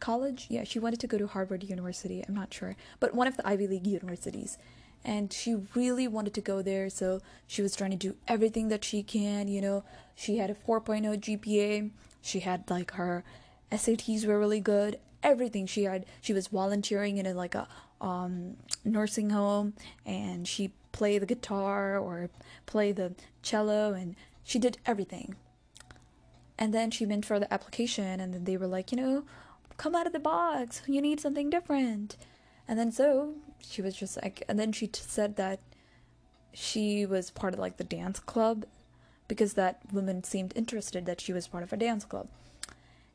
College. 0.00 0.48
Yeah, 0.50 0.64
she 0.64 0.78
wanted 0.78 1.00
to 1.00 1.06
go 1.06 1.16
to 1.16 1.26
Harvard 1.26 1.64
University. 1.64 2.22
I'm 2.28 2.34
not 2.34 2.52
sure, 2.52 2.76
but 3.00 3.14
one 3.14 3.26
of 3.26 3.38
the 3.38 3.48
Ivy 3.48 3.66
League 3.68 3.86
universities. 3.86 4.58
And 5.02 5.32
she 5.32 5.56
really 5.74 6.06
wanted 6.06 6.34
to 6.34 6.42
go 6.42 6.60
there, 6.60 6.90
so 6.90 7.20
she 7.46 7.62
was 7.62 7.74
trying 7.74 7.92
to 7.92 7.96
do 7.96 8.16
everything 8.28 8.68
that 8.68 8.84
she 8.84 9.02
can. 9.02 9.48
You 9.48 9.62
know, 9.62 9.84
she 10.14 10.36
had 10.36 10.50
a 10.50 10.54
4.0 10.54 11.16
GPA. 11.16 11.90
She 12.20 12.40
had 12.40 12.68
like 12.68 12.90
her 12.92 13.24
SATs 13.70 14.26
were 14.26 14.38
really 14.38 14.60
good. 14.60 14.98
Everything 15.22 15.66
she 15.66 15.84
had, 15.84 16.06
she 16.20 16.32
was 16.32 16.48
volunteering 16.48 17.18
in 17.18 17.26
a, 17.26 17.34
like 17.34 17.54
a 17.54 17.68
um, 18.00 18.56
nursing 18.84 19.30
home, 19.30 19.74
and 20.06 20.48
she 20.48 20.72
played 20.92 21.22
the 21.22 21.26
guitar 21.26 21.98
or 21.98 22.30
play 22.66 22.92
the 22.92 23.14
cello, 23.42 23.92
and 23.92 24.16
she 24.42 24.58
did 24.58 24.78
everything. 24.86 25.36
And 26.58 26.74
then 26.74 26.90
she 26.90 27.06
went 27.06 27.24
for 27.24 27.38
the 27.38 27.52
application, 27.52 28.20
and 28.20 28.34
then 28.34 28.44
they 28.44 28.56
were 28.56 28.66
like, 28.66 28.92
you 28.92 28.96
know, 28.96 29.24
come 29.76 29.94
out 29.94 30.06
of 30.06 30.12
the 30.12 30.18
box. 30.18 30.82
You 30.86 31.00
need 31.00 31.20
something 31.20 31.48
different. 31.48 32.16
And 32.68 32.78
then 32.78 32.92
so 32.92 33.34
she 33.60 33.82
was 33.82 33.96
just 33.96 34.20
like, 34.22 34.42
and 34.48 34.58
then 34.58 34.72
she 34.72 34.86
t- 34.86 35.00
said 35.02 35.36
that 35.36 35.60
she 36.52 37.06
was 37.06 37.30
part 37.30 37.54
of 37.54 37.60
like 37.60 37.76
the 37.76 37.84
dance 37.84 38.20
club 38.20 38.66
because 39.26 39.54
that 39.54 39.80
woman 39.92 40.22
seemed 40.24 40.52
interested 40.56 41.06
that 41.06 41.20
she 41.20 41.32
was 41.32 41.48
part 41.48 41.62
of 41.62 41.72
a 41.72 41.76
dance 41.76 42.04
club. 42.04 42.28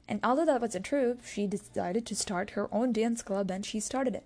And 0.07 0.19
although 0.23 0.45
that 0.45 0.61
wasn't 0.61 0.85
true, 0.85 1.17
she 1.25 1.47
decided 1.47 2.05
to 2.05 2.15
start 2.15 2.51
her 2.51 2.73
own 2.73 2.91
dance 2.91 3.21
club 3.21 3.49
and 3.49 3.65
she 3.65 3.79
started 3.79 4.15
it. 4.15 4.23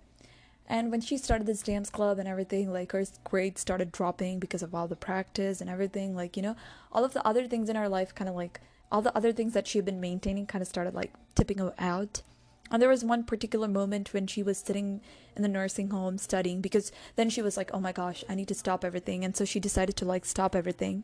And 0.66 0.92
when 0.92 1.00
she 1.00 1.16
started 1.16 1.46
this 1.46 1.62
dance 1.62 1.90
club 1.90 2.18
and 2.18 2.28
everything, 2.28 2.72
like 2.72 2.92
her 2.92 3.04
grades 3.24 3.60
started 3.60 3.90
dropping 3.90 4.38
because 4.38 4.62
of 4.62 4.74
all 4.74 4.86
the 4.86 4.94
practice 4.94 5.60
and 5.60 5.68
everything, 5.68 6.14
like, 6.14 6.36
you 6.36 6.42
know, 6.42 6.54
all 6.92 7.04
of 7.04 7.12
the 7.12 7.26
other 7.26 7.48
things 7.48 7.68
in 7.68 7.76
her 7.76 7.88
life 7.88 8.14
kind 8.14 8.28
of 8.28 8.36
like 8.36 8.60
all 8.92 9.02
the 9.02 9.16
other 9.16 9.32
things 9.32 9.52
that 9.54 9.66
she 9.66 9.78
had 9.78 9.84
been 9.84 10.00
maintaining 10.00 10.46
kind 10.46 10.62
of 10.62 10.68
started 10.68 10.94
like 10.94 11.12
tipping 11.34 11.60
out. 11.78 12.22
And 12.70 12.80
there 12.80 12.88
was 12.88 13.04
one 13.04 13.24
particular 13.24 13.66
moment 13.66 14.12
when 14.12 14.28
she 14.28 14.44
was 14.44 14.58
sitting 14.58 15.00
in 15.34 15.42
the 15.42 15.48
nursing 15.48 15.90
home 15.90 16.18
studying 16.18 16.60
because 16.60 16.92
then 17.16 17.30
she 17.30 17.42
was 17.42 17.56
like, 17.56 17.70
oh 17.74 17.80
my 17.80 17.90
gosh, 17.90 18.22
I 18.28 18.36
need 18.36 18.46
to 18.48 18.54
stop 18.54 18.84
everything. 18.84 19.24
And 19.24 19.36
so 19.36 19.44
she 19.44 19.58
decided 19.58 19.96
to 19.96 20.04
like 20.04 20.24
stop 20.24 20.54
everything 20.54 21.02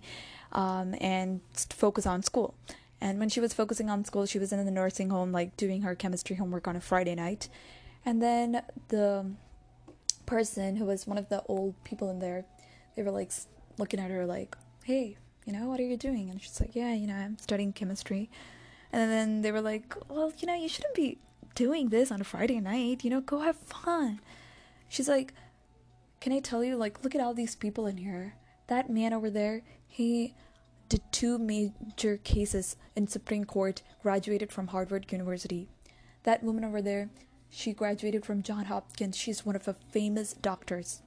um, 0.52 0.94
and 1.00 1.40
focus 1.70 2.06
on 2.06 2.22
school. 2.22 2.54
And 3.00 3.18
when 3.18 3.28
she 3.28 3.40
was 3.40 3.52
focusing 3.52 3.90
on 3.90 4.04
school, 4.04 4.26
she 4.26 4.38
was 4.38 4.52
in 4.52 4.64
the 4.64 4.70
nursing 4.70 5.11
home, 5.11 5.32
like 5.32 5.56
doing 5.56 5.82
her 5.82 5.94
chemistry 5.94 6.37
homework 6.37 6.66
on 6.66 6.76
a 6.76 6.80
Friday 6.80 7.14
night. 7.14 7.48
And 8.04 8.22
then 8.22 8.62
the 8.88 9.32
person 10.24 10.76
who 10.76 10.85
was 10.85 11.06
one 11.06 11.18
of 11.18 11.28
the 11.28 11.42
old 11.46 11.74
people 11.85 12.11
in 12.11 12.18
there, 12.18 12.44
they 12.94 13.02
were 13.02 13.11
like 13.11 13.32
looking 13.78 14.00
at 14.00 14.11
her 14.11 14.24
like, 14.26 14.56
hey, 14.85 15.16
you 15.44 15.52
know, 15.52 15.68
what 15.68 15.78
are 15.78 15.85
you 15.85 15.96
doing? 15.96 16.30
And 16.30 16.42
she's 16.42 16.61
like, 16.61 16.74
yeah, 16.74 16.94
you 16.94 17.06
know, 17.06 17.14
I'm 17.14 17.38
studying 17.38 17.72
chemistry. 17.72 18.30
And 18.92 19.11
then 19.11 19.42
they 19.42 19.52
were 19.52 19.61
like, 19.61 19.94
well, 20.09 20.32
you 20.38 20.46
know, 20.46 20.54
you 20.54 20.68
shouldn't 20.68 20.94
be 20.94 21.18
doing 21.54 21.88
this 21.90 22.11
on 22.11 22.20
a 22.20 22.24
Friday 22.24 22.61
night. 22.61 23.04
You 23.04 23.11
know, 23.11 23.20
go 23.20 23.40
have 23.40 23.56
fun. 23.56 24.20
She's 24.88 25.09
like, 25.09 25.35
can 26.20 26.32
I 26.32 26.40
tell 26.40 26.64
you, 26.64 26.76
like, 26.76 27.04
look 27.04 27.14
at 27.14 27.20
all 27.20 27.35
these 27.35 27.54
people 27.54 27.87
in 27.87 27.98
here. 27.98 28.35
That 28.68 28.90
man 28.90 29.12
over 29.12 29.30
there, 29.30 29.62
he 29.87 30.35
did 30.88 31.03
two 31.11 31.38
major 31.38 32.16
cases 32.18 32.77
in 32.94 33.09
Supreme 33.09 33.44
Court, 33.44 33.83
graduated 34.03 34.53
from 34.53 34.68
Harvard 34.68 35.11
University. 35.11 35.68
That 36.22 36.42
woman 36.42 36.64
over 36.64 36.83
there, 36.83 37.11
she 37.49 37.72
graduated 37.72 38.25
from 38.25 38.42
John 38.42 38.66
Hopkins. 38.66 39.16
She's 39.16 39.46
one 39.46 39.57
of 39.57 39.64
the 39.64 39.77
famous 39.90 40.33
doctors. 40.33 41.03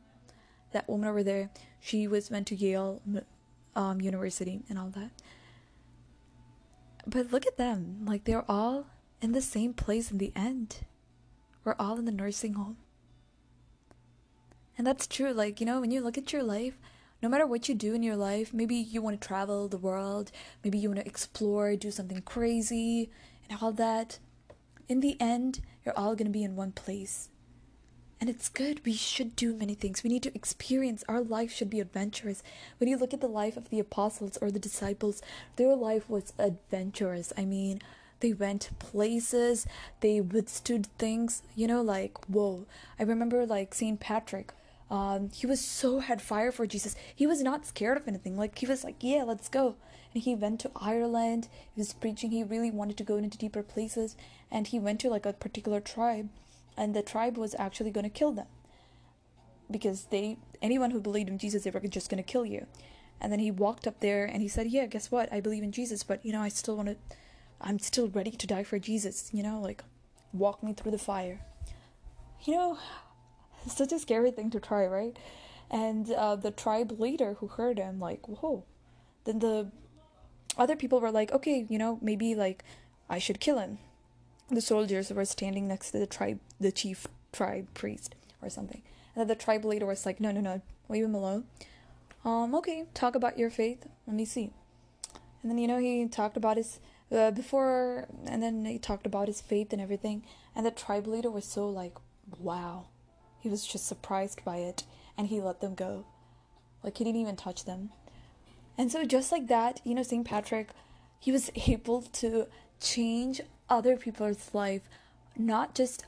That 0.72 0.88
woman 0.89 1.10
over 1.10 1.24
there, 1.24 1.50
she 1.80 2.08
was 2.08 2.30
went 2.30 2.48
to 2.48 2.56
Yale 2.56 3.02
um, 3.76 4.02
university 4.02 4.62
and 4.70 4.78
all 4.78 4.89
that. 4.89 5.12
But 7.08 7.32
look 7.32 7.48
at 7.48 7.58
them. 7.58 8.06
Like, 8.06 8.26
they're 8.26 8.50
all 8.50 8.88
in 9.22 9.32
the 9.32 9.42
same 9.42 9.74
place 9.74 10.12
in 10.12 10.18
the 10.18 10.34
end. 10.36 10.82
We're 11.63 11.76
all 11.80 11.98
in 11.98 12.06
the 12.06 12.12
nursing 12.12 12.54
home. 12.54 12.78
And 14.78 14.86
that's 14.86 15.08
true. 15.08 15.34
Like, 15.34 15.60
you 15.60 15.65
know, 15.65 15.82
when 15.82 15.92
you 15.92 16.02
look 16.02 16.18
at 16.18 16.32
your 16.32 16.44
life, 16.44 16.80
no 17.21 17.29
matter 17.29 17.45
what 17.45 17.67
you 17.67 17.75
do 17.75 17.93
in 17.93 18.03
your 18.03 18.15
life, 18.15 18.53
maybe 18.53 18.75
you 18.75 19.01
want 19.01 19.19
to 19.19 19.27
travel 19.27 19.67
the 19.67 19.77
world, 19.77 20.32
maybe 20.63 20.77
you 20.77 20.89
want 20.89 20.99
to 21.01 21.08
explore, 21.08 21.75
do 21.75 21.91
something 21.91 22.21
crazy, 22.21 23.10
and 23.49 23.60
all 23.62 23.71
that. 23.73 24.19
In 24.88 25.01
the 25.01 25.19
end, 25.19 25.62
you're 25.86 25.97
all 25.97 26.15
going 26.15 26.25
to 26.25 26.32
be 26.32 26.43
in 26.43 26.55
one 26.55 26.71
place. 26.71 27.29
And 28.21 28.29
it's 28.29 28.49
good. 28.49 28.86
We 28.86 28.93
should 28.93 29.36
do 29.36 29.55
many 29.55 29.75
things. 29.75 30.03
We 30.03 30.10
need 30.10 30.23
to 30.23 30.36
experience. 30.36 31.05
Our 31.08 31.21
life 31.21 31.53
should 31.53 31.69
be 31.69 31.79
adventurous. 31.79 32.43
When 32.77 32.89
you 32.89 32.97
look 32.97 33.13
at 33.13 33.21
the 33.21 33.27
life 33.27 33.55
of 33.55 33.69
the 33.69 33.79
apostles 33.79 34.38
or 34.41 34.51
the 34.51 34.60
disciples, 34.60 35.21
their 35.55 35.73
life 35.75 36.10
was 36.10 36.34
adventurous. 36.38 37.32
I 37.38 37.45
mean, 37.45 37.82
they 38.19 38.34
went 38.34 38.71
places, 38.79 39.65
they 40.01 40.19
withstood 40.19 40.88
things, 40.97 41.41
you 41.55 41.67
know, 41.67 41.82
like, 41.82 42.17
whoa. 42.27 42.65
I 42.99 43.03
remember, 43.03 43.45
like, 43.45 43.73
St. 43.73 43.99
Patrick. 43.99 44.51
Um, 44.89 45.30
he 45.34 45.45
was 45.45 45.62
so 45.62 45.99
had 45.99 46.21
fire 46.21 46.52
for 46.52 46.65
Jesus. 46.65 46.95
He 47.15 47.28
was 47.28 47.43
not 47.43 47.65
scared 47.65 47.97
of 47.97 48.08
anything. 48.08 48.38
Like, 48.38 48.58
he 48.58 48.65
was 48.65 48.84
like, 48.84 48.97
yeah, 49.02 49.23
let's 49.23 49.47
go. 49.47 49.75
And 50.13 50.23
he 50.23 50.34
went 50.34 50.60
to 50.62 50.71
Ireland. 50.75 51.47
He 51.75 51.80
was 51.80 51.93
preaching. 51.93 52.32
He 52.32 52.43
really 52.43 52.71
wanted 52.71 52.97
to 52.97 53.04
go 53.04 53.17
into 53.17 53.38
deeper 53.38 53.62
places. 53.62 54.15
And 54.49 54.65
he 54.65 54.80
went 54.80 54.99
to, 55.02 55.10
like, 55.10 55.28
a 55.28 55.34
particular 55.34 55.80
tribe 55.80 56.30
and 56.80 56.95
the 56.95 57.02
tribe 57.02 57.38
was 57.38 57.54
actually 57.60 57.91
going 57.91 58.06
to 58.06 58.10
kill 58.10 58.32
them 58.32 58.47
because 59.69 60.06
they 60.06 60.38
anyone 60.62 60.91
who 60.91 61.02
believed 61.02 61.30
in 61.30 61.38
Jesus 61.38 61.63
they 61.63 61.69
were 61.69 61.82
just 61.82 62.10
going 62.10 62.23
to 62.23 62.32
kill 62.32 62.45
you. 62.45 62.65
And 63.21 63.34
then 63.34 63.39
he 63.39 63.52
walked 63.52 63.86
up 63.86 63.99
there 63.99 64.25
and 64.25 64.41
he 64.41 64.47
said, 64.47 64.67
"Yeah, 64.67 64.86
guess 64.86 65.12
what? 65.12 65.32
I 65.32 65.41
believe 65.41 65.62
in 65.62 65.73
Jesus, 65.73 66.04
but 66.04 66.25
you 66.25 66.32
know, 66.32 66.41
I 66.41 66.47
still 66.47 66.78
want 66.78 66.88
to 66.88 66.95
I'm 67.60 67.78
still 67.78 68.08
ready 68.08 68.32
to 68.32 68.47
die 68.47 68.63
for 68.63 68.80
Jesus, 68.80 69.30
you 69.34 69.43
know, 69.43 69.60
like 69.60 69.84
walk 70.32 70.63
me 70.63 70.73
through 70.73 70.93
the 70.93 70.97
fire." 70.97 71.41
You 72.45 72.56
know, 72.56 72.78
such 73.69 73.91
a 73.91 73.99
scary 73.99 74.32
thing 74.32 74.49
to 74.51 74.60
try, 74.60 74.86
right? 74.86 75.17
And 75.69 76.12
uh, 76.12 76.36
the 76.36 76.51
tribe 76.51 76.99
leader 76.99 77.36
who 77.39 77.47
heard 77.47 77.77
him, 77.77 77.99
like, 77.99 78.27
whoa. 78.27 78.63
Then 79.25 79.39
the 79.39 79.71
other 80.58 80.75
people 80.75 80.99
were 80.99 81.12
like, 81.12 81.32
okay, 81.32 81.65
you 81.69 81.77
know, 81.77 81.99
maybe 82.01 82.36
like 82.36 82.63
I 83.10 83.19
should 83.19 83.39
kill 83.39 83.60
him 83.60 83.79
the 84.49 84.62
soldiers 84.62 85.12
were 85.12 85.25
standing 85.25 85.67
next 85.67 85.91
to 85.91 85.99
the 85.99 86.08
tribe, 86.08 86.39
the 86.60 86.71
chief 86.71 87.08
tribe 87.32 87.67
priest 87.73 88.15
or 88.41 88.49
something. 88.49 88.82
And 89.15 89.21
then 89.21 89.27
the 89.27 89.36
tribe 89.36 89.65
leader 89.65 89.86
was 89.86 90.05
like, 90.05 90.19
no, 90.19 90.32
no, 90.32 90.41
no, 90.41 90.62
leave 90.88 91.05
him 91.05 91.15
alone. 91.15 91.45
Um, 92.25 92.53
okay, 92.55 92.86
talk 92.93 93.15
about 93.15 93.38
your 93.38 93.49
faith. 93.49 93.86
Let 94.08 94.15
me 94.15 94.25
see. 94.25 94.51
And 95.41 95.49
then, 95.49 95.58
you 95.58 95.67
know, 95.67 95.77
he 95.77 96.05
talked 96.08 96.36
about 96.36 96.58
his, 96.58 96.79
uh, 97.12 97.32
before, 97.32 98.08
and 98.25 98.43
then 98.43 98.65
he 98.65 98.77
talked 98.77 99.05
about 99.05 99.27
his 99.27 99.39
faith 99.39 99.71
and 99.71 99.82
everything. 99.82 100.23
And 100.55 100.65
the 100.65 100.71
tribe 100.71 101.08
leader 101.08 101.29
was 101.29 101.45
so 101.45 101.69
like, 101.69 101.95
wow. 102.39 102.88
He 103.39 103.49
was 103.49 103.65
just 103.65 103.88
surprised 103.88 104.43
by 104.43 104.58
it. 104.58 104.84
And 105.17 105.28
he 105.28 105.41
let 105.41 105.62
them 105.62 105.75
go. 105.75 106.06
Like, 106.84 106.97
he 106.97 107.04
didn't 107.04 107.21
even 107.21 107.36
touch 107.36 107.65
them. 107.65 107.89
And 108.78 108.91
so, 108.91 109.04
just 109.04 109.32
like 109.32 109.47
that, 109.47 109.82
you 109.84 109.93
know, 109.93 110.04
St. 110.04 110.25
Patrick, 110.25 110.69
he 111.19 111.32
was 111.32 111.52
able 111.67 112.02
to 112.02 112.47
change 112.80 113.41
other 113.69 113.97
people's 113.97 114.54
life, 114.54 114.82
not 115.38 115.75
just 115.75 116.06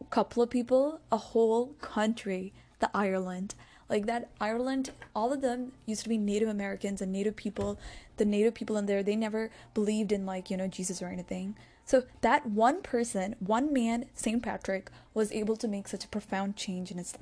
a 0.00 0.04
couple 0.04 0.42
of 0.42 0.50
people, 0.50 1.00
a 1.12 1.16
whole 1.16 1.74
country, 1.80 2.52
the 2.80 2.90
Ireland. 2.94 3.54
Like 3.88 4.06
that 4.06 4.30
Ireland, 4.40 4.90
all 5.14 5.32
of 5.32 5.42
them 5.42 5.72
used 5.86 6.02
to 6.04 6.08
be 6.08 6.18
Native 6.18 6.48
Americans 6.48 7.02
and 7.02 7.12
Native 7.12 7.36
people. 7.36 7.78
The 8.16 8.24
Native 8.24 8.54
people 8.54 8.76
in 8.76 8.86
there, 8.86 9.02
they 9.02 9.16
never 9.16 9.50
believed 9.74 10.12
in 10.12 10.24
like, 10.24 10.50
you 10.50 10.56
know, 10.56 10.68
Jesus 10.68 11.02
or 11.02 11.08
anything. 11.08 11.56
So 11.84 12.04
that 12.22 12.46
one 12.46 12.82
person, 12.82 13.36
one 13.38 13.72
man, 13.72 14.06
St. 14.14 14.42
Patrick, 14.42 14.90
was 15.12 15.32
able 15.32 15.56
to 15.56 15.68
make 15.68 15.88
such 15.88 16.04
a 16.04 16.08
profound 16.08 16.56
change 16.56 16.90
in 16.90 16.98
his 16.98 17.14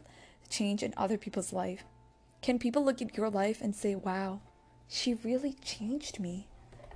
change 0.48 0.82
in 0.82 0.94
other 0.96 1.18
people's 1.18 1.52
life. 1.52 1.84
Can 2.42 2.58
people 2.58 2.84
look 2.84 3.02
at 3.02 3.16
your 3.16 3.30
life 3.30 3.60
and 3.60 3.74
say, 3.74 3.94
"Wow, 3.94 4.40
she 4.88 5.14
really 5.14 5.54
changed 5.54 6.20
me. 6.20 6.48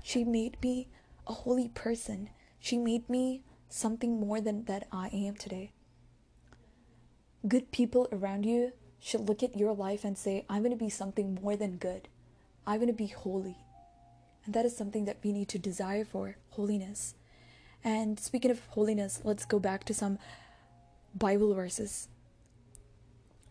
She 0.03 0.23
made 0.23 0.63
me 0.63 0.89
a 1.27 1.33
holy 1.33 1.69
person. 1.69 2.31
She 2.61 2.79
made 2.79 3.09
me 3.09 3.43
something 3.69 4.21
more 4.21 4.41
than 4.41 4.65
that 4.65 4.87
I 4.93 5.09
am 5.09 5.35
today. 5.35 5.73
Good 7.47 7.71
people 7.71 8.09
around 8.13 8.45
you 8.45 8.73
should 8.99 9.29
look 9.29 9.43
at 9.43 9.57
your 9.57 9.75
life 9.75 10.05
and 10.05 10.17
say, 10.19 10.45
I'm 10.49 10.63
going 10.63 10.77
to 10.77 10.85
be 10.85 10.91
something 10.91 11.39
more 11.41 11.57
than 11.57 11.77
good. 11.77 12.09
I'm 12.67 12.77
going 12.77 12.89
to 12.89 12.93
be 12.93 13.07
holy. 13.07 13.57
And 14.45 14.55
that 14.55 14.65
is 14.65 14.77
something 14.77 15.05
that 15.05 15.19
we 15.23 15.33
need 15.33 15.49
to 15.51 15.59
desire 15.59 16.05
for 16.05 16.37
holiness. 16.51 17.15
And 17.87 18.19
speaking 18.19 18.51
of 18.51 18.67
holiness, 18.71 19.21
let's 19.23 19.45
go 19.45 19.61
back 19.61 19.85
to 19.85 19.95
some 19.95 20.19
Bible 21.15 21.55
verses. 21.55 22.09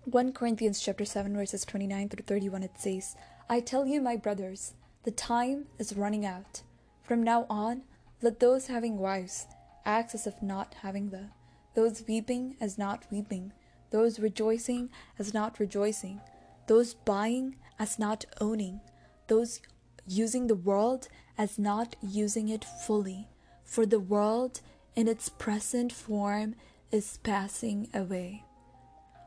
1 0.03 0.33
Corinthians 0.33 0.81
chapter 0.81 1.05
7 1.05 1.33
verses 1.33 1.63
29 1.63 2.09
through 2.09 2.25
31 2.25 2.63
it 2.63 2.71
says, 2.77 3.15
I 3.49 3.61
tell 3.61 3.85
you 3.85 4.01
my 4.01 4.17
brothers, 4.17 4.73
the 5.03 5.11
time 5.11 5.67
is 5.79 5.95
running 5.95 6.25
out. 6.25 6.63
From 7.01 7.23
now 7.23 7.45
on, 7.49 7.83
let 8.21 8.41
those 8.41 8.67
having 8.67 8.97
wives 8.97 9.47
act 9.85 10.13
as 10.13 10.27
if 10.27 10.41
not 10.41 10.75
having 10.81 11.11
them, 11.11 11.31
those 11.73 12.03
weeping 12.05 12.57
as 12.59 12.77
not 12.77 13.05
weeping, 13.09 13.53
those 13.91 14.19
rejoicing 14.19 14.89
as 15.17 15.33
not 15.33 15.61
rejoicing, 15.61 16.19
those 16.67 16.93
buying 16.93 17.55
as 17.79 17.97
not 17.97 18.25
owning, 18.41 18.81
those 19.27 19.61
using 20.05 20.47
the 20.47 20.55
world 20.55 21.07
as 21.37 21.57
not 21.57 21.95
using 22.01 22.49
it 22.49 22.65
fully. 22.65 23.29
For 23.65 23.85
the 23.85 23.99
world 23.99 24.61
in 24.95 25.09
its 25.09 25.27
present 25.27 25.91
form 25.91 26.55
is 26.91 27.17
passing 27.23 27.89
away. 27.93 28.45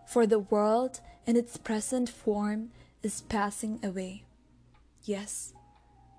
For 0.07 0.27
the 0.27 0.39
world 0.39 1.01
in 1.27 1.37
its 1.37 1.59
present 1.59 2.09
form 2.09 2.71
is 3.03 3.21
passing 3.21 3.79
away. 3.85 4.25
Yes, 5.05 5.53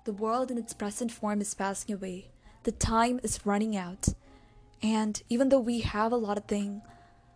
the 0.04 0.12
world 0.12 0.52
in 0.52 0.58
its 0.58 0.72
present 0.72 1.10
form 1.10 1.40
is 1.40 1.54
passing 1.54 1.92
away 1.92 2.30
the 2.64 2.72
time 2.72 3.20
is 3.22 3.44
running 3.44 3.76
out. 3.76 4.08
And 4.82 5.22
even 5.28 5.48
though 5.48 5.60
we 5.60 5.80
have 5.80 6.12
a 6.12 6.16
lot 6.16 6.38
of 6.38 6.44
things, 6.44 6.82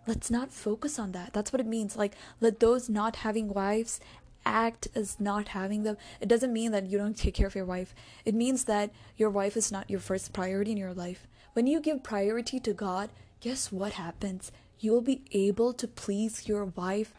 let's 0.06 0.30
not 0.30 0.52
focus 0.52 0.98
on 0.98 1.12
that. 1.12 1.32
That's 1.32 1.52
what 1.52 1.60
it 1.60 1.66
means. 1.66 1.96
Like, 1.96 2.14
let 2.40 2.60
those 2.60 2.88
not 2.88 3.16
having 3.16 3.48
wives 3.48 4.00
act 4.46 4.88
as 4.94 5.18
not 5.20 5.48
having 5.48 5.82
them. 5.82 5.96
It 6.20 6.28
doesn't 6.28 6.52
mean 6.52 6.72
that 6.72 6.86
you 6.86 6.98
don't 6.98 7.16
take 7.16 7.34
care 7.34 7.46
of 7.46 7.54
your 7.54 7.64
wife. 7.64 7.94
It 8.24 8.34
means 8.34 8.64
that 8.64 8.90
your 9.16 9.30
wife 9.30 9.56
is 9.56 9.72
not 9.72 9.90
your 9.90 10.00
first 10.00 10.32
priority 10.32 10.72
in 10.72 10.76
your 10.76 10.94
life. 10.94 11.26
When 11.54 11.66
you 11.66 11.80
give 11.80 12.02
priority 12.02 12.58
to 12.60 12.72
God, 12.72 13.10
guess 13.40 13.70
what 13.70 13.92
happens? 13.92 14.50
You 14.80 14.92
will 14.92 15.02
be 15.02 15.22
able 15.32 15.72
to 15.74 15.86
please 15.86 16.48
your 16.48 16.64
wife 16.64 17.14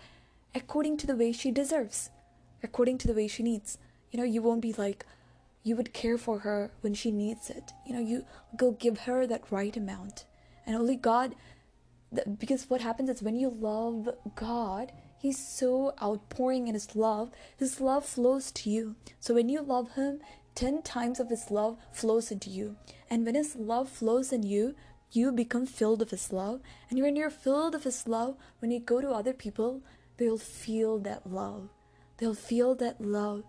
according 0.53 0.97
to 0.97 1.07
the 1.07 1.15
way 1.15 1.31
she 1.31 1.51
deserves, 1.51 2.09
according 2.63 2.97
to 2.99 3.07
the 3.07 3.13
way 3.13 3.27
she 3.27 3.43
needs. 3.43 3.77
You 4.11 4.19
know, 4.19 4.25
you 4.25 4.41
won't 4.41 4.61
be 4.61 4.73
like, 4.73 5.05
you 5.63 5.75
would 5.75 5.93
care 5.93 6.17
for 6.17 6.39
her 6.39 6.71
when 6.81 6.93
she 6.93 7.11
needs 7.11 7.49
it. 7.49 7.71
You 7.85 7.93
know, 7.93 8.01
you 8.01 8.25
go 8.55 8.71
give 8.71 8.99
her 8.99 9.25
that 9.25 9.51
right 9.51 9.75
amount. 9.75 10.25
And 10.65 10.75
only 10.75 10.95
God, 10.95 11.35
because 12.37 12.69
what 12.69 12.81
happens 12.81 13.09
is 13.09 13.23
when 13.23 13.35
you 13.35 13.49
love 13.49 14.09
God, 14.35 14.91
He's 15.17 15.39
so 15.39 15.93
outpouring 16.01 16.67
in 16.67 16.73
His 16.73 16.95
love, 16.95 17.31
His 17.57 17.81
love 17.81 18.05
flows 18.05 18.51
to 18.51 18.69
you. 18.69 18.95
So 19.19 19.33
when 19.33 19.49
you 19.49 19.61
love 19.61 19.93
Him, 19.93 20.19
10 20.55 20.83
times 20.83 21.19
of 21.19 21.29
His 21.29 21.51
love 21.51 21.77
flows 21.91 22.31
into 22.31 22.49
you. 22.49 22.75
And 23.09 23.25
when 23.25 23.35
His 23.35 23.55
love 23.55 23.89
flows 23.89 24.31
in 24.31 24.43
you, 24.43 24.75
you 25.11 25.31
become 25.31 25.65
filled 25.65 26.01
of 26.01 26.11
His 26.11 26.31
love. 26.31 26.61
And 26.89 27.01
when 27.01 27.15
you're 27.15 27.29
filled 27.29 27.75
of 27.75 27.83
His 27.83 28.07
love, 28.07 28.37
when 28.59 28.71
you 28.71 28.79
go 28.79 29.01
to 29.01 29.09
other 29.09 29.33
people, 29.33 29.81
they'll 30.17 30.37
feel 30.37 30.99
that 30.99 31.29
love. 31.31 31.69
They'll 32.17 32.33
feel 32.33 32.75
that 32.75 33.01
love. 33.01 33.43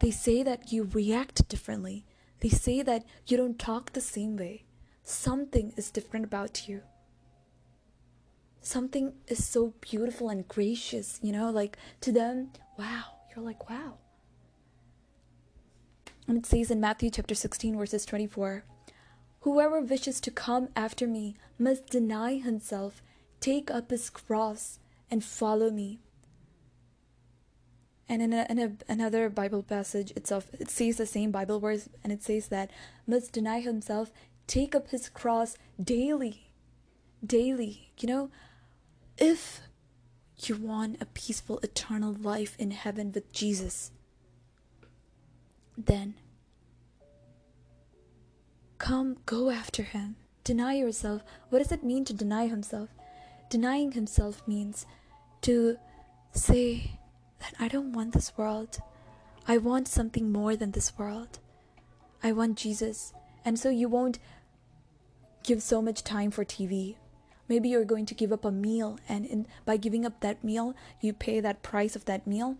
They 0.00 0.10
say 0.10 0.42
that 0.42 0.72
you 0.72 0.88
react 0.92 1.48
differently. 1.48 2.04
They 2.40 2.48
say 2.48 2.82
that 2.82 3.04
you 3.26 3.36
don't 3.36 3.58
talk 3.58 3.92
the 3.92 4.00
same 4.00 4.36
way. 4.36 4.64
Something 5.02 5.72
is 5.76 5.90
different 5.90 6.24
about 6.24 6.68
you. 6.68 6.82
Something 8.60 9.14
is 9.26 9.44
so 9.44 9.74
beautiful 9.80 10.28
and 10.28 10.46
gracious, 10.46 11.18
you 11.22 11.32
know, 11.32 11.50
like 11.50 11.78
to 12.02 12.12
them, 12.12 12.50
wow, 12.78 13.04
you're 13.34 13.44
like, 13.44 13.70
wow. 13.70 13.94
And 16.26 16.36
it 16.36 16.46
says 16.46 16.70
in 16.70 16.80
Matthew 16.80 17.10
chapter 17.10 17.34
16, 17.34 17.76
verses 17.76 18.04
24 18.04 18.64
Whoever 19.40 19.80
wishes 19.80 20.20
to 20.20 20.30
come 20.30 20.68
after 20.76 21.06
me 21.06 21.36
must 21.58 21.86
deny 21.86 22.34
himself, 22.34 23.02
take 23.40 23.70
up 23.70 23.90
his 23.90 24.10
cross, 24.10 24.78
and 25.10 25.24
follow 25.24 25.70
me. 25.70 26.00
And 28.08 28.22
in, 28.22 28.32
a, 28.32 28.46
in 28.50 28.58
a, 28.58 28.72
another 28.90 29.28
Bible 29.28 29.62
passage 29.62 30.10
itself, 30.12 30.48
it 30.58 30.70
says 30.70 30.96
the 30.96 31.06
same 31.06 31.30
Bible 31.30 31.60
verse, 31.60 31.88
and 32.02 32.12
it 32.12 32.22
says 32.22 32.48
that 32.48 32.70
must 33.06 33.32
deny 33.32 33.60
himself, 33.60 34.10
take 34.46 34.74
up 34.74 34.88
his 34.88 35.08
cross 35.08 35.56
daily. 35.82 36.50
Daily. 37.24 37.90
You 37.98 38.08
know, 38.08 38.30
if 39.18 39.60
you 40.38 40.56
want 40.56 41.02
a 41.02 41.06
peaceful, 41.06 41.58
eternal 41.62 42.12
life 42.12 42.54
in 42.58 42.70
heaven 42.70 43.12
with 43.12 43.32
Jesus, 43.32 43.90
then 45.76 46.14
come 48.78 49.16
go 49.26 49.50
after 49.50 49.82
him. 49.82 50.16
Deny 50.44 50.74
yourself. 50.74 51.22
What 51.50 51.58
does 51.58 51.72
it 51.72 51.84
mean 51.84 52.04
to 52.06 52.14
deny 52.14 52.46
himself? 52.46 52.88
Denying 53.50 53.92
himself 53.92 54.46
means 54.46 54.86
to 55.42 55.76
say 56.32 56.98
that 57.40 57.54
I 57.58 57.68
don't 57.68 57.92
want 57.92 58.12
this 58.12 58.36
world. 58.36 58.78
I 59.46 59.58
want 59.58 59.88
something 59.88 60.30
more 60.30 60.56
than 60.56 60.70
this 60.70 60.96
world. 60.96 61.38
I 62.22 62.32
want 62.32 62.58
Jesus. 62.58 63.12
And 63.44 63.58
so 63.58 63.70
you 63.70 63.88
won't 63.88 64.18
give 65.42 65.62
so 65.62 65.80
much 65.80 66.02
time 66.02 66.30
for 66.30 66.44
TV. 66.44 66.96
Maybe 67.48 67.70
you're 67.70 67.84
going 67.84 68.06
to 68.06 68.14
give 68.14 68.32
up 68.32 68.44
a 68.44 68.50
meal, 68.50 68.98
and 69.08 69.24
in, 69.24 69.46
by 69.64 69.76
giving 69.76 70.04
up 70.04 70.20
that 70.20 70.44
meal, 70.44 70.74
you 71.00 71.12
pay 71.12 71.40
that 71.40 71.62
price 71.62 71.96
of 71.96 72.04
that 72.04 72.26
meal 72.26 72.56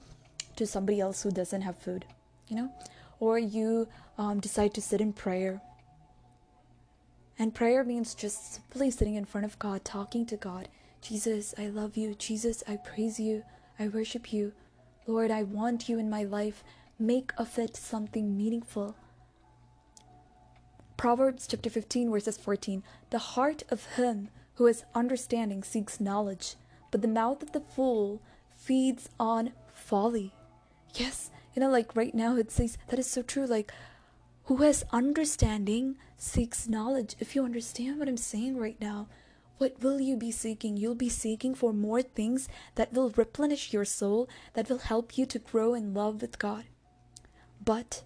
to 0.57 0.67
somebody 0.67 1.01
else 1.01 1.23
who 1.23 1.31
doesn't 1.31 1.63
have 1.63 1.77
food, 1.77 2.07
you 2.49 2.57
know? 2.57 2.73
Or 3.21 3.39
you 3.39 3.89
um, 4.17 4.41
decide 4.41 4.75
to 4.75 4.83
sit 4.83 5.01
in 5.01 5.13
prayer. 5.13 5.61
And 7.39 7.55
prayer 7.55 7.85
means 7.85 8.15
just 8.15 8.55
simply 8.55 8.91
sitting 8.91 9.15
in 9.15 9.25
front 9.25 9.45
of 9.45 9.59
God, 9.59 9.85
talking 9.85 10.27
to 10.27 10.37
God. 10.37 10.69
Jesus, 11.01 11.55
I 11.57 11.69
love 11.69 11.97
you. 11.97 12.15
Jesus, 12.15 12.65
I 12.67 12.77
praise 12.77 13.21
you. 13.21 13.45
I 13.79 13.89
worship 13.89 14.33
you. 14.33 14.53
Lord, 15.07 15.31
I 15.31 15.43
want 15.43 15.89
you 15.89 15.99
in 15.99 16.11
my 16.11 16.25
life. 16.25 16.65
Make 16.99 17.33
of 17.39 17.59
it 17.59 17.77
something 17.77 18.37
meaningful. 18.37 18.97
Proverbs 20.97 21.47
chapter 21.47 21.71
15, 21.71 22.11
verses 22.11 22.37
14 22.37 22.83
The 23.11 23.19
heart 23.19 23.63
of 23.71 23.85
him 23.95 24.31
who 24.59 24.67
has 24.67 24.85
understanding 24.93 25.63
seeks 25.63 26.01
knowledge, 26.01 26.57
but 26.91 27.01
the 27.01 27.09
mouth 27.09 27.43
of 27.45 27.53
the 27.53 27.61
fool 27.61 28.21
feeds 28.57 29.09
on 29.19 29.53
folly. 29.73 30.35
Yes, 30.95 31.31
you 31.55 31.61
know, 31.61 31.71
like 31.71 31.95
right 31.95 32.15
now 32.15 32.37
it 32.37 32.51
says 32.51 32.77
that 32.89 32.99
is 32.99 33.09
so 33.09 33.23
true. 33.23 33.47
Like, 33.47 33.73
who 34.45 34.57
has 34.57 34.85
understanding 34.93 35.97
seeks 36.17 36.69
knowledge. 36.69 37.15
If 37.21 37.37
you 37.37 37.45
understand 37.45 38.01
what 38.01 38.09
I'm 38.09 38.17
saying 38.17 38.57
right 38.57 38.81
now, 38.81 39.07
what 39.59 39.81
will 39.81 40.01
you 40.01 40.17
be 40.17 40.33
seeking? 40.33 40.77
You'll 40.77 40.97
be 40.97 41.09
seeking 41.09 41.55
for 41.55 41.73
more 41.73 42.03
things 42.03 42.49
that 42.75 42.93
will 42.93 43.11
replenish 43.11 43.73
your 43.73 43.85
soul, 43.85 44.29
that 44.55 44.69
will 44.69 44.79
help 44.79 45.17
you 45.17 45.25
to 45.27 45.39
grow 45.39 45.75
in 45.75 45.95
love 45.95 46.21
with 46.21 46.39
God. 46.39 46.65
But 47.65 48.03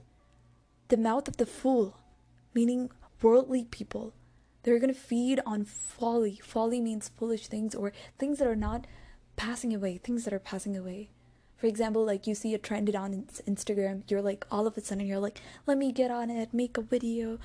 the 0.89 0.99
mouth 0.99 1.29
of 1.29 1.39
the 1.39 1.47
fool, 1.47 1.97
meaning 2.53 2.91
worldly 3.23 3.65
people, 3.65 4.13
they're 4.63 4.79
going 4.79 4.93
to 4.93 4.99
feed 4.99 5.41
on 5.45 5.65
folly. 5.65 6.41
Folly 6.43 6.81
means 6.81 7.09
foolish 7.09 7.49
things 7.49 7.75
or 7.75 7.93
things 8.19 8.39
that 8.39 8.49
are 8.49 8.57
not 8.57 8.87
passing 9.37 9.75
away, 9.75 9.99
things 9.99 10.25
that 10.25 10.33
are 10.33 10.39
passing 10.39 10.77
away. 10.77 11.11
For 11.57 11.67
example, 11.67 12.05
like 12.05 12.27
you 12.27 12.35
see 12.35 12.55
a 12.55 12.59
trended 12.59 12.97
on 12.97 13.27
Instagram, 13.49 14.03
you're 14.09 14.23
like, 14.23 14.45
all 14.51 14.67
of 14.67 14.77
a 14.77 14.81
sudden, 14.81 15.07
you're 15.07 15.21
like, 15.21 15.41
let 15.67 15.79
me 15.79 15.93
get 15.93 16.11
on 16.11 16.29
it, 16.31 16.53
make 16.53 16.77
a 16.77 16.83
video. 16.83 17.39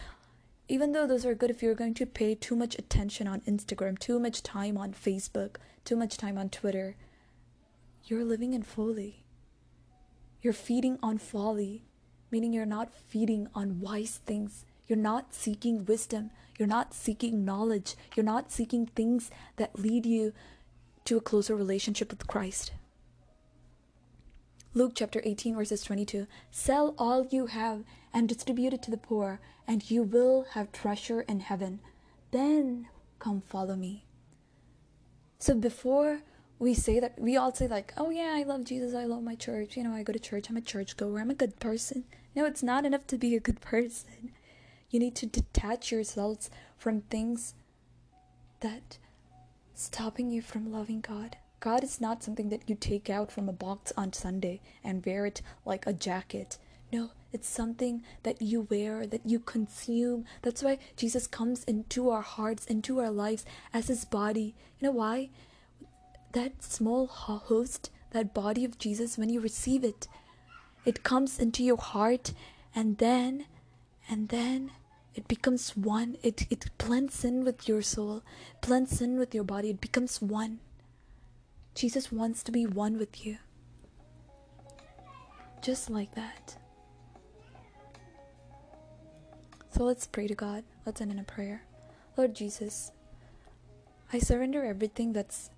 Even 0.68 0.92
though 0.92 1.08
those 1.08 1.26
are 1.26 1.36
good, 1.36 1.50
if 1.50 1.62
you're 1.62 1.76
going 1.76 1.94
to 1.94 2.06
pay 2.06 2.36
too 2.36 2.56
much 2.56 2.76
attention 2.78 3.28
on 3.28 3.42
Instagram, 3.42 3.98
too 3.98 4.20
much 4.20 4.44
time 4.44 4.78
on 4.78 4.92
Facebook, 4.92 5.58
too 5.86 5.96
much 5.96 6.18
time 6.18 6.38
on 6.38 6.50
Twitter, 6.50 6.96
you're 8.06 8.26
living 8.26 8.54
in 8.54 8.64
folly. 8.64 9.24
You're 10.42 10.54
feeding 10.54 10.98
on 11.04 11.18
folly, 11.20 11.84
meaning 12.32 12.54
you're 12.54 12.66
not 12.66 12.94
feeding 12.94 13.48
on 13.54 13.80
wise 13.80 14.20
things. 14.26 14.66
You're 14.88 14.97
not 14.97 15.34
seeking 15.34 15.86
wisdom. 15.86 16.32
You're 16.58 16.67
not 16.67 16.93
seeking 16.93 17.45
knowledge. 17.45 17.95
You're 18.15 18.26
not 18.26 18.52
seeking 18.52 18.86
things 18.86 19.30
that 19.58 19.80
lead 19.80 20.06
you 20.06 20.34
to 21.06 21.17
a 21.17 21.21
closer 21.21 21.56
relationship 21.56 22.10
with 22.10 22.28
Christ. 22.28 22.71
Luke 24.73 24.93
chapter 24.95 25.21
18, 25.23 25.56
verses 25.56 25.84
22 25.84 26.28
Sell 26.52 26.93
all 26.97 27.26
you 27.26 27.47
have 27.47 27.84
and 28.13 28.30
distribute 28.30 28.73
it 28.73 28.82
to 28.84 28.91
the 28.91 28.97
poor, 28.97 29.39
and 29.67 29.89
you 29.89 30.04
will 30.04 30.45
have 30.52 30.71
treasure 30.71 31.21
in 31.21 31.39
heaven. 31.39 31.80
Then 32.32 32.88
come 33.19 33.41
follow 33.41 33.76
me. 33.76 34.06
So 35.39 35.56
before 35.56 36.21
we 36.60 36.73
say 36.73 37.00
that, 37.00 37.19
we 37.19 37.38
all 37.38 37.54
say, 37.54 37.67
like, 37.67 37.93
oh 37.97 38.10
yeah, 38.10 38.34
I 38.36 38.43
love 38.43 38.65
Jesus, 38.65 38.95
I 38.95 39.06
love 39.06 39.23
my 39.23 39.36
church, 39.36 39.78
you 39.78 39.84
know, 39.84 39.93
I 39.93 40.04
go 40.04 40.13
to 40.13 40.19
church, 40.19 40.50
I'm 40.50 40.58
a 40.58 40.62
church 40.62 40.97
goer, 40.97 41.19
I'm 41.19 41.30
a 41.30 41.36
good 41.36 41.60
person. 41.60 42.06
No, 42.36 42.45
it's 42.45 42.63
not 42.63 42.86
enough 42.86 43.06
to 43.08 43.17
be 43.17 43.36
a 43.36 43.39
good 43.39 43.62
person. 43.62 44.32
You 44.89 45.00
need 45.00 45.15
to 45.15 45.26
detach 45.26 45.91
yourselves 45.91 46.50
from 46.78 47.02
things 47.02 47.54
that 48.62 48.97
stopping 49.73 50.32
you 50.32 50.41
from 50.41 50.71
loving 50.71 51.02
God. 51.02 51.38
God 51.60 51.84
is 51.84 52.00
not 52.00 52.23
something 52.23 52.50
that 52.50 52.69
you 52.69 52.76
take 52.76 53.10
out 53.10 53.32
from 53.32 53.50
a 53.50 53.54
box 53.54 53.91
on 53.97 54.13
Sunday 54.13 54.62
and 54.84 55.06
wear 55.06 55.26
it 55.26 55.41
like 55.65 55.86
a 55.86 55.93
jacket. 55.93 56.58
No, 56.91 57.12
it's 57.34 57.50
something 57.50 58.04
that 58.23 58.41
you 58.41 58.67
wear, 58.69 59.06
that 59.06 59.26
you 59.26 59.39
consume. 59.39 60.26
That's 60.41 60.63
why 60.63 60.80
Jesus 60.95 61.28
comes 61.28 61.63
into 61.65 62.10
our 62.10 62.21
hearts, 62.21 62.65
into 62.65 63.00
our 63.00 63.12
lives 63.12 63.43
as 63.73 63.88
his 63.88 64.06
body. 64.06 64.56
You 64.80 64.88
know 64.88 64.91
why? 64.91 65.30
That 66.32 66.63
small 66.63 67.08
host, 67.08 67.91
that 68.12 68.34
body 68.34 68.63
of 68.63 68.78
Jesus, 68.78 69.17
when 69.17 69.30
you 69.30 69.41
receive 69.41 69.84
it, 69.84 70.08
it 70.86 71.04
comes 71.04 71.39
into 71.39 71.63
your 71.63 71.78
heart 71.78 72.34
and 72.73 72.97
then 73.00 73.45
and 74.10 74.30
then 74.30 74.72
it 75.15 75.28
becomes 75.28 75.76
one. 75.76 76.17
It 76.24 76.46
it 76.50 76.70
blends 76.78 77.24
in 77.26 77.43
with 77.43 77.67
your 77.67 77.82
soul 77.82 78.24
blends 78.62 79.02
in 79.02 79.17
with 79.17 79.34
your 79.34 79.43
body. 79.43 79.70
It 79.72 79.82
becomes 79.82 80.22
one. 80.22 80.60
Jesus 81.76 82.12
wants 82.12 82.43
to 82.43 82.52
be 82.52 82.65
one 82.65 82.98
with 82.98 83.26
you. 83.26 83.38
Just 85.62 85.89
like 85.89 86.13
that. 86.15 86.58
So 89.72 89.84
let's 89.84 90.08
pray 90.08 90.28
to 90.28 90.36
god. 90.36 90.63
Let's 90.86 91.02
end 91.02 91.12
in 91.12 91.20
a 91.20 91.24
prayer. 91.24 91.63
Lord 92.17 92.34
jesus 92.34 92.91
i 94.12 94.20
surrender 94.20 94.63
everything 94.63 95.13
that's 95.13 95.50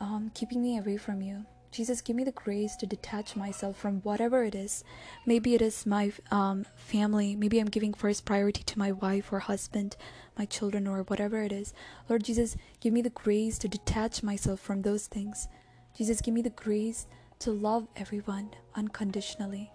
um, 0.00 0.30
keeping 0.34 0.62
me 0.62 0.78
away 0.78 0.96
from 0.96 1.20
you 1.20 1.44
Jesus, 1.72 2.00
give 2.00 2.16
me 2.16 2.24
the 2.24 2.32
grace 2.32 2.74
to 2.76 2.86
detach 2.86 3.36
myself 3.36 3.76
from 3.76 4.00
whatever 4.00 4.42
it 4.42 4.56
is. 4.56 4.82
Maybe 5.24 5.54
it 5.54 5.62
is 5.62 5.86
my 5.86 6.12
um, 6.32 6.66
family. 6.74 7.36
Maybe 7.36 7.60
I'm 7.60 7.68
giving 7.68 7.94
first 7.94 8.24
priority 8.24 8.64
to 8.64 8.78
my 8.78 8.90
wife 8.90 9.32
or 9.32 9.38
husband, 9.38 9.96
my 10.36 10.46
children, 10.46 10.88
or 10.88 11.02
whatever 11.04 11.42
it 11.42 11.52
is. 11.52 11.72
Lord 12.08 12.24
Jesus, 12.24 12.56
give 12.80 12.92
me 12.92 13.02
the 13.02 13.10
grace 13.10 13.56
to 13.58 13.68
detach 13.68 14.22
myself 14.24 14.58
from 14.58 14.82
those 14.82 15.06
things. 15.06 15.46
Jesus, 15.96 16.20
give 16.20 16.34
me 16.34 16.42
the 16.42 16.50
grace 16.50 17.06
to 17.38 17.52
love 17.52 17.86
everyone 17.96 18.50
unconditionally. 18.74 19.70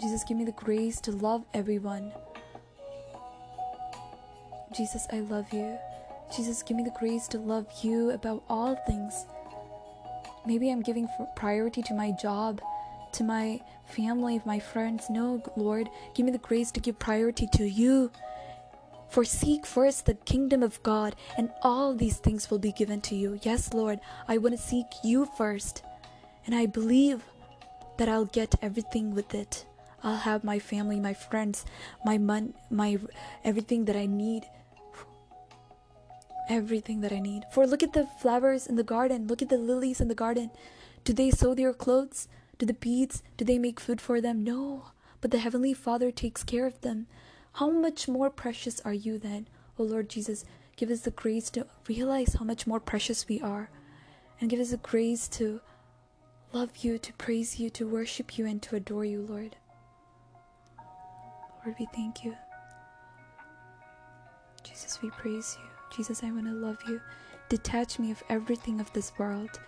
Jesus, 0.00 0.24
give 0.24 0.38
me 0.38 0.44
the 0.44 0.52
grace 0.52 1.00
to 1.02 1.12
love 1.12 1.44
everyone. 1.52 2.12
Jesus, 4.74 5.06
I 5.12 5.20
love 5.20 5.52
you. 5.52 5.78
Jesus, 6.34 6.62
give 6.62 6.76
me 6.76 6.82
the 6.82 6.90
grace 6.98 7.28
to 7.28 7.38
love 7.38 7.66
you 7.82 8.10
above 8.10 8.42
all 8.48 8.76
things. 8.86 9.26
Maybe 10.46 10.70
I'm 10.70 10.82
giving 10.82 11.08
priority 11.36 11.82
to 11.82 11.94
my 11.94 12.10
job, 12.12 12.60
to 13.12 13.24
my 13.24 13.60
family, 13.86 14.40
my 14.44 14.58
friends. 14.58 15.08
No, 15.08 15.42
Lord, 15.56 15.88
give 16.14 16.26
me 16.26 16.32
the 16.32 16.38
grace 16.38 16.70
to 16.72 16.80
give 16.80 16.98
priority 16.98 17.48
to 17.54 17.64
you. 17.64 18.10
For 19.08 19.24
seek 19.24 19.64
first 19.64 20.06
the 20.06 20.14
kingdom 20.14 20.62
of 20.62 20.82
God, 20.82 21.14
and 21.38 21.50
all 21.62 21.94
these 21.94 22.18
things 22.18 22.50
will 22.50 22.58
be 22.58 22.72
given 22.72 23.00
to 23.02 23.14
you. 23.14 23.38
Yes, 23.42 23.72
Lord, 23.72 24.00
I 24.26 24.38
want 24.38 24.56
to 24.56 24.60
seek 24.60 24.86
you 25.04 25.28
first. 25.36 25.84
And 26.46 26.54
I 26.54 26.66
believe 26.66 27.22
that 27.96 28.08
I'll 28.08 28.24
get 28.24 28.56
everything 28.60 29.14
with 29.14 29.34
it. 29.34 29.66
I'll 30.02 30.16
have 30.16 30.44
my 30.44 30.58
family, 30.58 31.00
my 31.00 31.14
friends, 31.14 31.64
my 32.04 32.18
mon- 32.18 32.54
my 32.70 32.98
everything 33.44 33.86
that 33.86 33.96
I 33.96 34.06
need 34.06 34.44
everything 36.48 37.00
that 37.00 37.12
I 37.12 37.20
need. 37.20 37.44
For 37.52 37.66
look 37.66 37.82
at 37.82 37.92
the 37.92 38.06
flowers 38.06 38.66
in 38.66 38.76
the 38.76 38.82
garden, 38.82 39.26
look 39.26 39.42
at 39.42 39.48
the 39.48 39.58
lilies 39.58 40.00
in 40.00 40.08
the 40.08 40.14
garden. 40.14 40.50
Do 41.04 41.12
they 41.12 41.30
sew 41.30 41.54
their 41.54 41.72
clothes? 41.72 42.28
Do 42.58 42.66
the 42.66 42.74
bees, 42.74 43.22
do 43.36 43.44
they 43.44 43.58
make 43.58 43.80
food 43.80 44.00
for 44.00 44.20
them? 44.20 44.44
No, 44.44 44.86
but 45.20 45.30
the 45.30 45.38
Heavenly 45.38 45.74
Father 45.74 46.10
takes 46.10 46.44
care 46.44 46.66
of 46.66 46.80
them. 46.82 47.06
How 47.54 47.70
much 47.70 48.08
more 48.08 48.30
precious 48.30 48.80
are 48.80 48.94
you 48.94 49.18
then? 49.18 49.48
O 49.78 49.82
Lord 49.82 50.08
Jesus, 50.08 50.44
give 50.76 50.90
us 50.90 51.00
the 51.00 51.10
grace 51.10 51.50
to 51.50 51.66
realize 51.88 52.34
how 52.34 52.44
much 52.44 52.66
more 52.66 52.80
precious 52.80 53.26
we 53.26 53.40
are, 53.40 53.70
and 54.40 54.48
give 54.48 54.60
us 54.60 54.70
the 54.70 54.76
grace 54.76 55.26
to 55.28 55.60
love 56.52 56.76
you, 56.78 56.96
to 56.98 57.12
praise 57.14 57.58
you, 57.58 57.70
to 57.70 57.88
worship 57.88 58.38
you, 58.38 58.46
and 58.46 58.62
to 58.62 58.76
adore 58.76 59.04
you, 59.04 59.26
Lord. 59.28 59.56
Lord, 61.64 61.76
we 61.78 61.86
thank 61.94 62.24
you. 62.24 62.36
Jesus, 64.62 65.00
we 65.02 65.10
praise 65.10 65.56
you. 65.60 65.73
Jesus, 65.94 66.24
I 66.24 66.30
want 66.32 66.46
to 66.46 66.52
love 66.52 66.78
you. 66.88 67.00
Detach 67.48 68.00
me 68.00 68.10
of 68.10 68.22
everything 68.28 68.80
of 68.80 68.92
this 68.92 69.12
world 69.16 69.60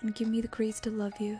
and 0.00 0.14
give 0.14 0.28
me 0.28 0.40
the 0.40 0.48
grace 0.48 0.80
to 0.80 0.90
love 0.90 1.20
you. 1.20 1.38